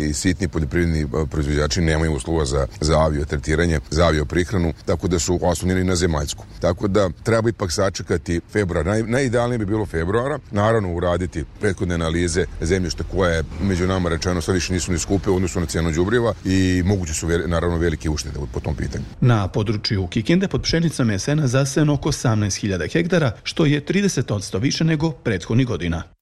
i 0.09 0.13
sitni 0.13 0.47
poljoprivredni 0.47 1.07
proizvođači 1.31 1.81
nemaju 1.81 2.13
uslova 2.13 2.45
za, 2.45 2.67
za 2.81 2.99
avio 2.99 3.25
tretiranje, 3.25 3.79
za 3.89 4.05
avio 4.05 4.25
prihranu, 4.25 4.73
tako 4.85 5.07
da 5.07 5.19
su 5.19 5.39
oslonjeni 5.41 5.83
na 5.83 5.95
zemaljsku. 5.95 6.45
Tako 6.59 6.87
da 6.87 7.09
treba 7.23 7.49
ipak 7.49 7.71
sačekati 7.71 8.36
februar. 8.51 8.85
Naj, 8.85 9.03
najidealnije 9.03 9.57
bi 9.57 9.65
bilo 9.65 9.85
februara, 9.85 10.39
naravno 10.51 10.93
uraditi 10.93 11.43
prethodne 11.59 11.95
analize 11.95 12.45
zemljišta 12.61 13.03
koje 13.03 13.43
među 13.61 13.87
nama 13.87 14.09
rečeno 14.09 14.41
sve 14.41 14.53
više 14.53 14.73
nisu 14.73 14.91
ni 14.91 14.99
skupe 14.99 15.29
u 15.29 15.35
odnosu 15.35 15.59
na 15.59 15.65
cijenu 15.65 15.91
đubriva 15.91 16.33
i 16.45 16.83
moguće 16.85 17.13
su 17.13 17.27
naravno 17.47 17.77
velike 17.77 18.09
uštede 18.09 18.39
po 18.53 18.59
tom 18.59 18.75
pitanju. 18.75 19.03
Na 19.21 19.47
području 19.47 20.07
Kikinde 20.07 20.47
pod 20.47 20.61
pšenicom 20.61 21.09
je 21.09 21.19
sena 21.19 21.47
zasejano 21.47 21.93
oko 21.93 22.09
18.000 22.09 22.93
hektara, 22.93 23.31
što 23.43 23.65
je 23.65 23.85
30% 23.85 24.61
više 24.61 24.83
nego 24.83 25.11
prethodnih 25.11 25.67
godina. 25.67 26.16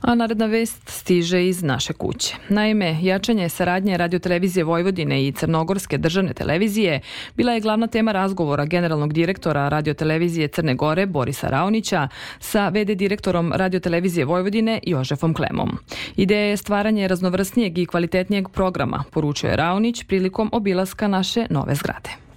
A 0.00 0.14
naredna 0.14 0.46
vest 0.46 0.88
stiže 0.88 1.46
iz 1.46 1.62
naše 1.62 1.92
kuće. 1.92 2.34
Naime, 2.48 2.98
jačanje 3.02 3.48
saradnje 3.48 3.96
radiotelevizije 3.96 4.64
Vojvodine 4.64 5.26
i 5.26 5.32
Crnogorske 5.32 5.98
državne 5.98 6.34
televizije 6.34 7.00
bila 7.36 7.52
je 7.52 7.60
glavna 7.60 7.86
tema 7.86 8.12
razgovora 8.12 8.64
generalnog 8.64 9.12
direktora 9.12 9.68
radiotelevizije 9.68 10.48
Crne 10.48 10.74
Gore 10.74 11.06
Borisa 11.06 11.48
Raonića 11.48 12.08
sa 12.38 12.68
VD 12.68 12.96
direktorom 12.96 13.52
radiotelevizije 13.52 14.24
Vojvodine 14.24 14.80
Jožefom 14.82 15.34
Klemom. 15.34 15.78
Ideja 16.16 16.44
je 16.44 16.56
stvaranje 16.56 17.08
raznovrsnijeg 17.08 17.78
i 17.78 17.86
kvalitetnijeg 17.86 18.48
programa, 18.48 19.04
poručuje 19.10 19.56
Raonić 19.56 20.04
prilikom 20.04 20.50
obilaska 20.52 21.08
naše 21.08 21.46
nove 21.50 21.74
zgrade. 21.74 22.29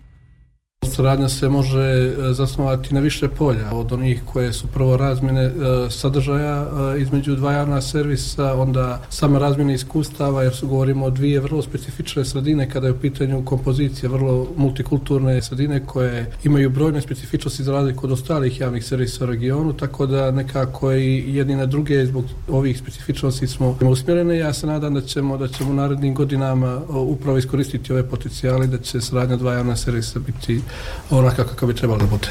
Saradnja 0.85 1.29
se 1.29 1.49
može 1.49 1.79
e, 1.79 2.33
zasnovati 2.33 2.93
na 2.93 2.99
više 2.99 3.27
polja, 3.27 3.69
od 3.71 3.91
onih 3.91 4.21
koje 4.25 4.53
su 4.53 4.67
prvo 4.67 4.97
razmjene 4.97 5.41
e, 5.41 5.51
sadržaja 5.89 6.67
e, 6.95 7.01
između 7.01 7.35
dva 7.35 7.53
javna 7.53 7.81
servisa, 7.81 8.53
onda 8.53 9.01
sama 9.09 9.39
razmjena 9.39 9.73
iskustava, 9.73 10.43
jer 10.43 10.55
su 10.55 10.67
govorimo 10.67 11.05
o 11.05 11.09
dvije 11.09 11.39
vrlo 11.39 11.61
specifične 11.61 12.25
sredine 12.25 12.69
kada 12.69 12.87
je 12.87 12.93
u 12.93 12.99
pitanju 12.99 13.45
kompozicije, 13.45 14.09
vrlo 14.09 14.47
multikulturne 14.57 15.41
sredine 15.41 15.85
koje 15.85 16.31
imaju 16.43 16.69
brojne 16.69 17.01
specifičnosti 17.01 17.63
za 17.63 17.71
razliku 17.71 18.05
od 18.05 18.11
ostalih 18.11 18.59
javnih 18.59 18.85
servisa 18.85 19.23
u 19.23 19.27
regionu, 19.27 19.73
tako 19.73 20.05
da 20.05 20.31
nekako 20.31 20.93
i 20.93 21.35
jedni 21.35 21.55
na 21.55 21.65
druge 21.65 22.05
zbog 22.05 22.25
ovih 22.49 22.77
specifičnosti 22.77 23.47
smo 23.47 23.77
usmjerene. 23.81 24.37
Ja 24.37 24.53
se 24.53 24.67
nadam 24.67 24.93
da 24.93 25.01
ćemo, 25.01 25.37
da 25.37 25.47
ćemo 25.47 25.71
u 25.71 25.73
narednim 25.73 26.13
godinama 26.15 26.81
upravo 26.89 27.37
iskoristiti 27.37 27.93
ove 27.93 28.09
potencijale 28.09 28.67
da 28.67 28.77
će 28.77 29.01
saradnja 29.01 29.35
dva 29.35 29.53
javna 29.53 29.75
servisa 29.75 30.19
biti 30.19 30.61
onaka 31.09 31.43
kako 31.43 31.67
bi 31.67 31.75
trebalo 31.75 31.99
da 31.99 32.05
bude. 32.05 32.27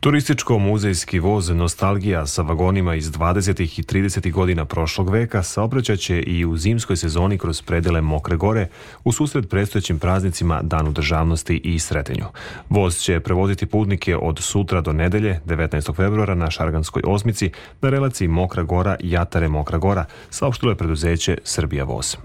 Turističko-muzejski 0.00 1.20
voz 1.20 1.50
Nostalgija 1.50 2.26
sa 2.26 2.42
vagonima 2.42 2.94
iz 2.94 3.10
20. 3.10 3.80
i 3.80 3.82
30. 3.82 4.32
godina 4.32 4.64
prošlog 4.64 5.10
veka 5.10 5.42
saobraćaće 5.42 6.22
i 6.22 6.44
u 6.44 6.56
zimskoj 6.56 6.96
sezoni 6.96 7.38
kroz 7.38 7.62
predele 7.62 8.00
Mokre 8.00 8.36
gore 8.36 8.68
u 9.04 9.12
susret 9.12 9.50
predstojećim 9.50 9.98
praznicima 9.98 10.60
Danu 10.62 10.92
državnosti 10.92 11.60
i 11.64 11.78
Sretenju. 11.78 12.24
Voz 12.68 12.98
će 12.98 13.20
prevoziti 13.20 13.66
putnike 13.66 14.16
od 14.16 14.38
sutra 14.38 14.80
do 14.80 14.92
nedelje, 14.92 15.40
19. 15.46 15.96
februara 15.96 16.34
na 16.34 16.50
Šarganskoj 16.50 17.02
osmici 17.06 17.50
na 17.80 17.90
relaciji 17.90 18.28
Mokra 18.28 18.62
gora 18.62 18.96
Jatare 19.00 19.48
Mokra 19.48 19.78
gora, 19.78 20.04
saopštilo 20.30 20.72
je 20.72 20.76
preduzeće 20.76 21.38
Srbija 21.44 21.84
voz. 21.84 22.16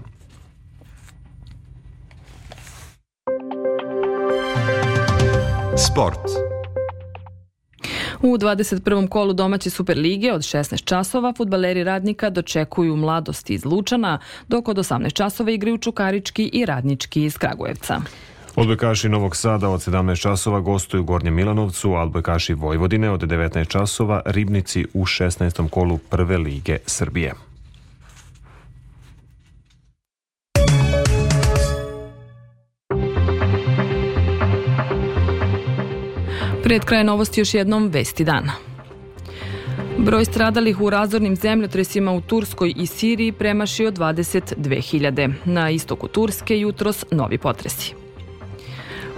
Sport. 5.78 6.18
U 8.22 8.38
21. 8.38 9.08
kolu 9.08 9.32
domaće 9.32 9.70
Superlige 9.70 10.32
od 10.32 10.40
16 10.40 10.84
časova 10.84 11.32
futbaleri 11.36 11.84
radnika 11.84 12.30
dočekuju 12.30 12.96
mladosti 12.96 13.54
iz 13.54 13.64
Lučana, 13.64 14.18
dok 14.48 14.68
od 14.68 14.76
18 14.76 15.12
časova 15.12 15.50
igraju 15.50 15.78
Čukarički 15.78 16.50
i 16.52 16.64
Radnički 16.66 17.24
iz 17.24 17.38
Kragujevca. 17.38 18.00
Odbojkaši 18.56 19.08
Novog 19.08 19.36
Sada 19.36 19.68
od 19.68 19.80
17 19.80 20.20
časova 20.20 20.60
gostuju 20.60 21.04
Gornjem 21.04 21.34
Milanovcu, 21.34 21.92
a 21.92 22.02
odbojkaši 22.02 22.54
Vojvodine 22.54 23.10
od 23.10 23.20
19 23.20 23.68
časova 23.68 24.22
Ribnici 24.26 24.86
u 24.94 25.04
16. 25.04 25.68
kolu 25.68 25.98
Prve 25.98 26.38
lige 26.38 26.78
Srbije. 26.86 27.34
Pred 36.66 36.84
kraj 36.84 37.04
novosti 37.04 37.40
još 37.40 37.54
jednom 37.54 37.88
vesti 37.88 38.24
dana. 38.24 38.52
Broj 39.98 40.24
stradalih 40.24 40.80
u 40.80 40.90
razornim 40.90 41.36
zemljotresima 41.36 42.12
u 42.12 42.20
Turskoj 42.20 42.72
i 42.76 42.86
Siriji 42.86 43.32
premašio 43.32 43.90
22.000. 43.90 45.32
Na 45.44 45.70
istoku 45.70 46.08
Turske 46.08 46.58
jutros 46.58 47.04
novi 47.10 47.38
potresi. 47.38 47.94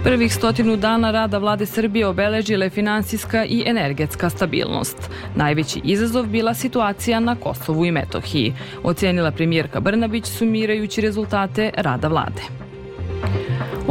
Prvih 0.05 0.35
stotinu 0.35 0.77
dana 0.77 1.11
rada 1.11 1.39
vlade 1.39 1.67
Srbije 1.67 2.07
obeležile 2.07 2.71
finansijska 2.71 3.45
i 3.45 3.63
energetska 3.67 4.31
stabilnost. 4.31 5.11
Najveći 5.35 5.81
izazov 5.85 6.27
bila 6.27 6.55
situacija 6.55 7.21
na 7.21 7.37
Kosovu 7.37 7.85
i 7.87 7.91
Metohiji, 7.91 8.55
ocenila 8.83 9.31
premijerka 9.31 9.81
Brnabić 9.81 10.27
sumirajući 10.27 11.01
rezultate 11.01 11.71
rada 11.77 12.09
vlade. 12.09 12.68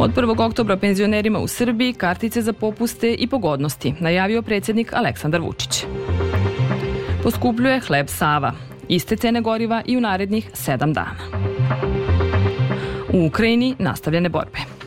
Od 0.00 0.14
1. 0.14 0.40
oktobra 0.40 0.76
penzionerima 0.76 1.38
u 1.38 1.48
Srbiji 1.48 1.92
kartice 1.92 2.42
za 2.42 2.52
popuste 2.52 3.14
i 3.14 3.26
pogodnosti, 3.26 3.94
najavio 4.00 4.42
predsjednik 4.42 4.92
Aleksandar 4.92 5.40
Vučić. 5.40 5.84
Poskupljuje 7.22 7.80
hleb 7.80 8.08
Sava, 8.08 8.52
iste 8.88 9.16
cene 9.16 9.40
goriva 9.40 9.82
i 9.86 9.96
u 9.96 10.00
narednih 10.00 10.50
sedam 10.54 10.92
dana. 10.92 11.18
U 13.12 13.26
Ukrajini 13.26 13.74
nastavljene 13.78 14.28
borbe. 14.28 14.77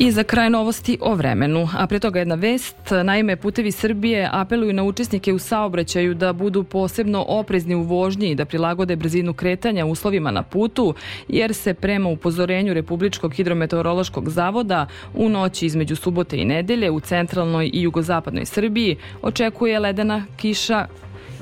I 0.00 0.10
za 0.10 0.24
kraj 0.24 0.50
novosti 0.50 0.98
o 1.00 1.14
vremenu, 1.14 1.68
a 1.76 1.86
pre 1.86 1.98
toga 1.98 2.18
jedna 2.18 2.34
vest. 2.34 2.76
Naime, 3.04 3.36
putevi 3.36 3.72
Srbije 3.72 4.28
apeluju 4.32 4.72
na 4.72 4.84
učesnike 4.84 5.32
u 5.32 5.38
saobraćaju 5.38 6.14
da 6.14 6.32
budu 6.32 6.64
posebno 6.64 7.24
oprezni 7.28 7.74
u 7.74 7.82
vožnji 7.82 8.30
i 8.30 8.34
da 8.34 8.44
prilagode 8.44 8.96
brzinu 8.96 9.34
kretanja 9.34 9.86
uslovima 9.86 10.30
na 10.30 10.42
putu, 10.42 10.94
jer 11.28 11.54
se 11.54 11.74
prema 11.74 12.08
upozorenju 12.08 12.74
Republičkog 12.74 13.34
hidrometeorološkog 13.34 14.30
zavoda 14.30 14.86
u 15.14 15.28
noći 15.28 15.66
između 15.66 15.96
subote 15.96 16.36
i 16.36 16.44
nedelje 16.44 16.90
u 16.90 17.00
centralnoj 17.00 17.70
i 17.72 17.82
jugozapadnoj 17.82 18.46
Srbiji 18.46 18.96
očekuje 19.22 19.78
ledena 19.78 20.26
kiša 20.36 20.86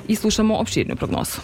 i 0.08 0.14
slušamo 0.14 0.56
opširnu 0.56 0.96
prognozu. 0.96 1.40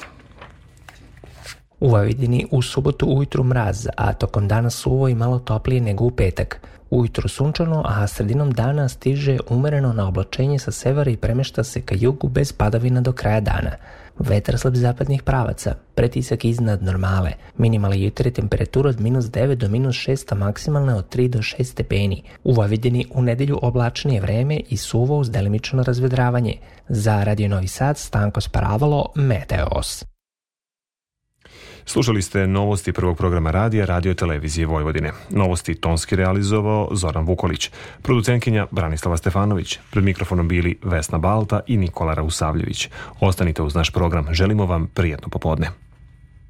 U 1.83 1.89
Vojvodini 1.89 2.47
u 2.51 2.63
subotu 2.63 3.07
ujutru 3.07 3.45
mraz, 3.45 3.87
a 3.97 4.13
tokom 4.13 4.49
dana 4.49 4.71
suvo 4.71 5.09
i 5.09 5.15
malo 5.15 5.39
toplije 5.39 5.81
nego 5.81 6.05
u 6.05 6.11
petak. 6.11 6.61
Ujutro 6.91 7.29
sunčano, 7.29 7.83
a 7.87 8.07
sredinom 8.07 8.51
dana 8.51 8.89
stiže 8.89 9.39
umereno 9.49 9.93
na 9.93 10.09
oblačenje 10.09 10.59
sa 10.59 10.71
severa 10.71 11.11
i 11.11 11.17
premešta 11.17 11.65
se 11.65 11.81
ka 11.81 11.95
jugu 11.99 12.29
bez 12.29 12.53
padavina 12.53 13.01
do 13.01 13.13
kraja 13.13 13.41
dana. 13.41 13.71
Vetar 14.19 14.59
slab 14.59 14.75
zapadnih 14.75 15.23
pravaca, 15.23 15.75
pretisak 15.95 16.45
iznad 16.45 16.83
normale, 16.83 17.33
minimalna 17.57 17.97
jutra 17.97 18.31
temperatura 18.31 18.91
od 18.91 19.01
minus 19.01 19.25
9 19.25 19.55
do 19.55 19.69
minus 19.69 19.97
6, 19.97 20.33
a 20.33 20.35
maksimalna 20.35 20.97
od 20.97 21.15
3 21.17 21.29
do 21.29 21.39
6 21.39 21.65
stepeni. 21.65 22.23
U 22.45 22.53
Vojvodini 22.53 23.07
u 23.15 23.23
nedelju 23.23 23.59
oblačnije 23.63 24.21
vreme 24.21 24.61
i 24.69 24.77
suvo 24.77 25.19
uz 25.19 25.31
delimično 25.31 25.83
razvedravanje. 25.83 26.55
Za 26.89 27.25
Radio 27.25 27.49
Novi 27.49 27.69
Sad 27.69 27.99
Stanko 27.99 28.41
Sparavalo, 28.41 29.07
Meteos. 29.15 30.12
Slušali 31.87 32.23
ste 32.23 32.47
novosti 32.47 32.93
prvog 32.93 33.17
programa 33.17 33.51
radija 33.51 33.85
Radio 33.85 34.15
Televizije 34.15 34.67
Vojvodine. 34.67 35.13
Novosti 35.31 35.75
tonski 35.75 36.17
realizovao 36.17 36.89
Zoran 36.93 37.25
Vukolić, 37.25 37.71
producentkinja 38.03 38.67
Branislava 38.71 39.17
Stefanović, 39.17 39.79
pred 39.91 40.05
mikrofonom 40.05 40.49
bili 40.49 40.79
Vesna 40.83 41.19
Balta 41.19 41.61
i 41.67 41.77
Nikola 41.77 42.15
Rausavljević. 42.15 42.89
Ostanite 43.21 43.63
uz 43.63 43.75
naš 43.75 43.91
program, 43.91 44.27
želimo 44.35 44.67
vam 44.67 44.87
prijatno 44.87 45.29
popodne. 45.29 45.82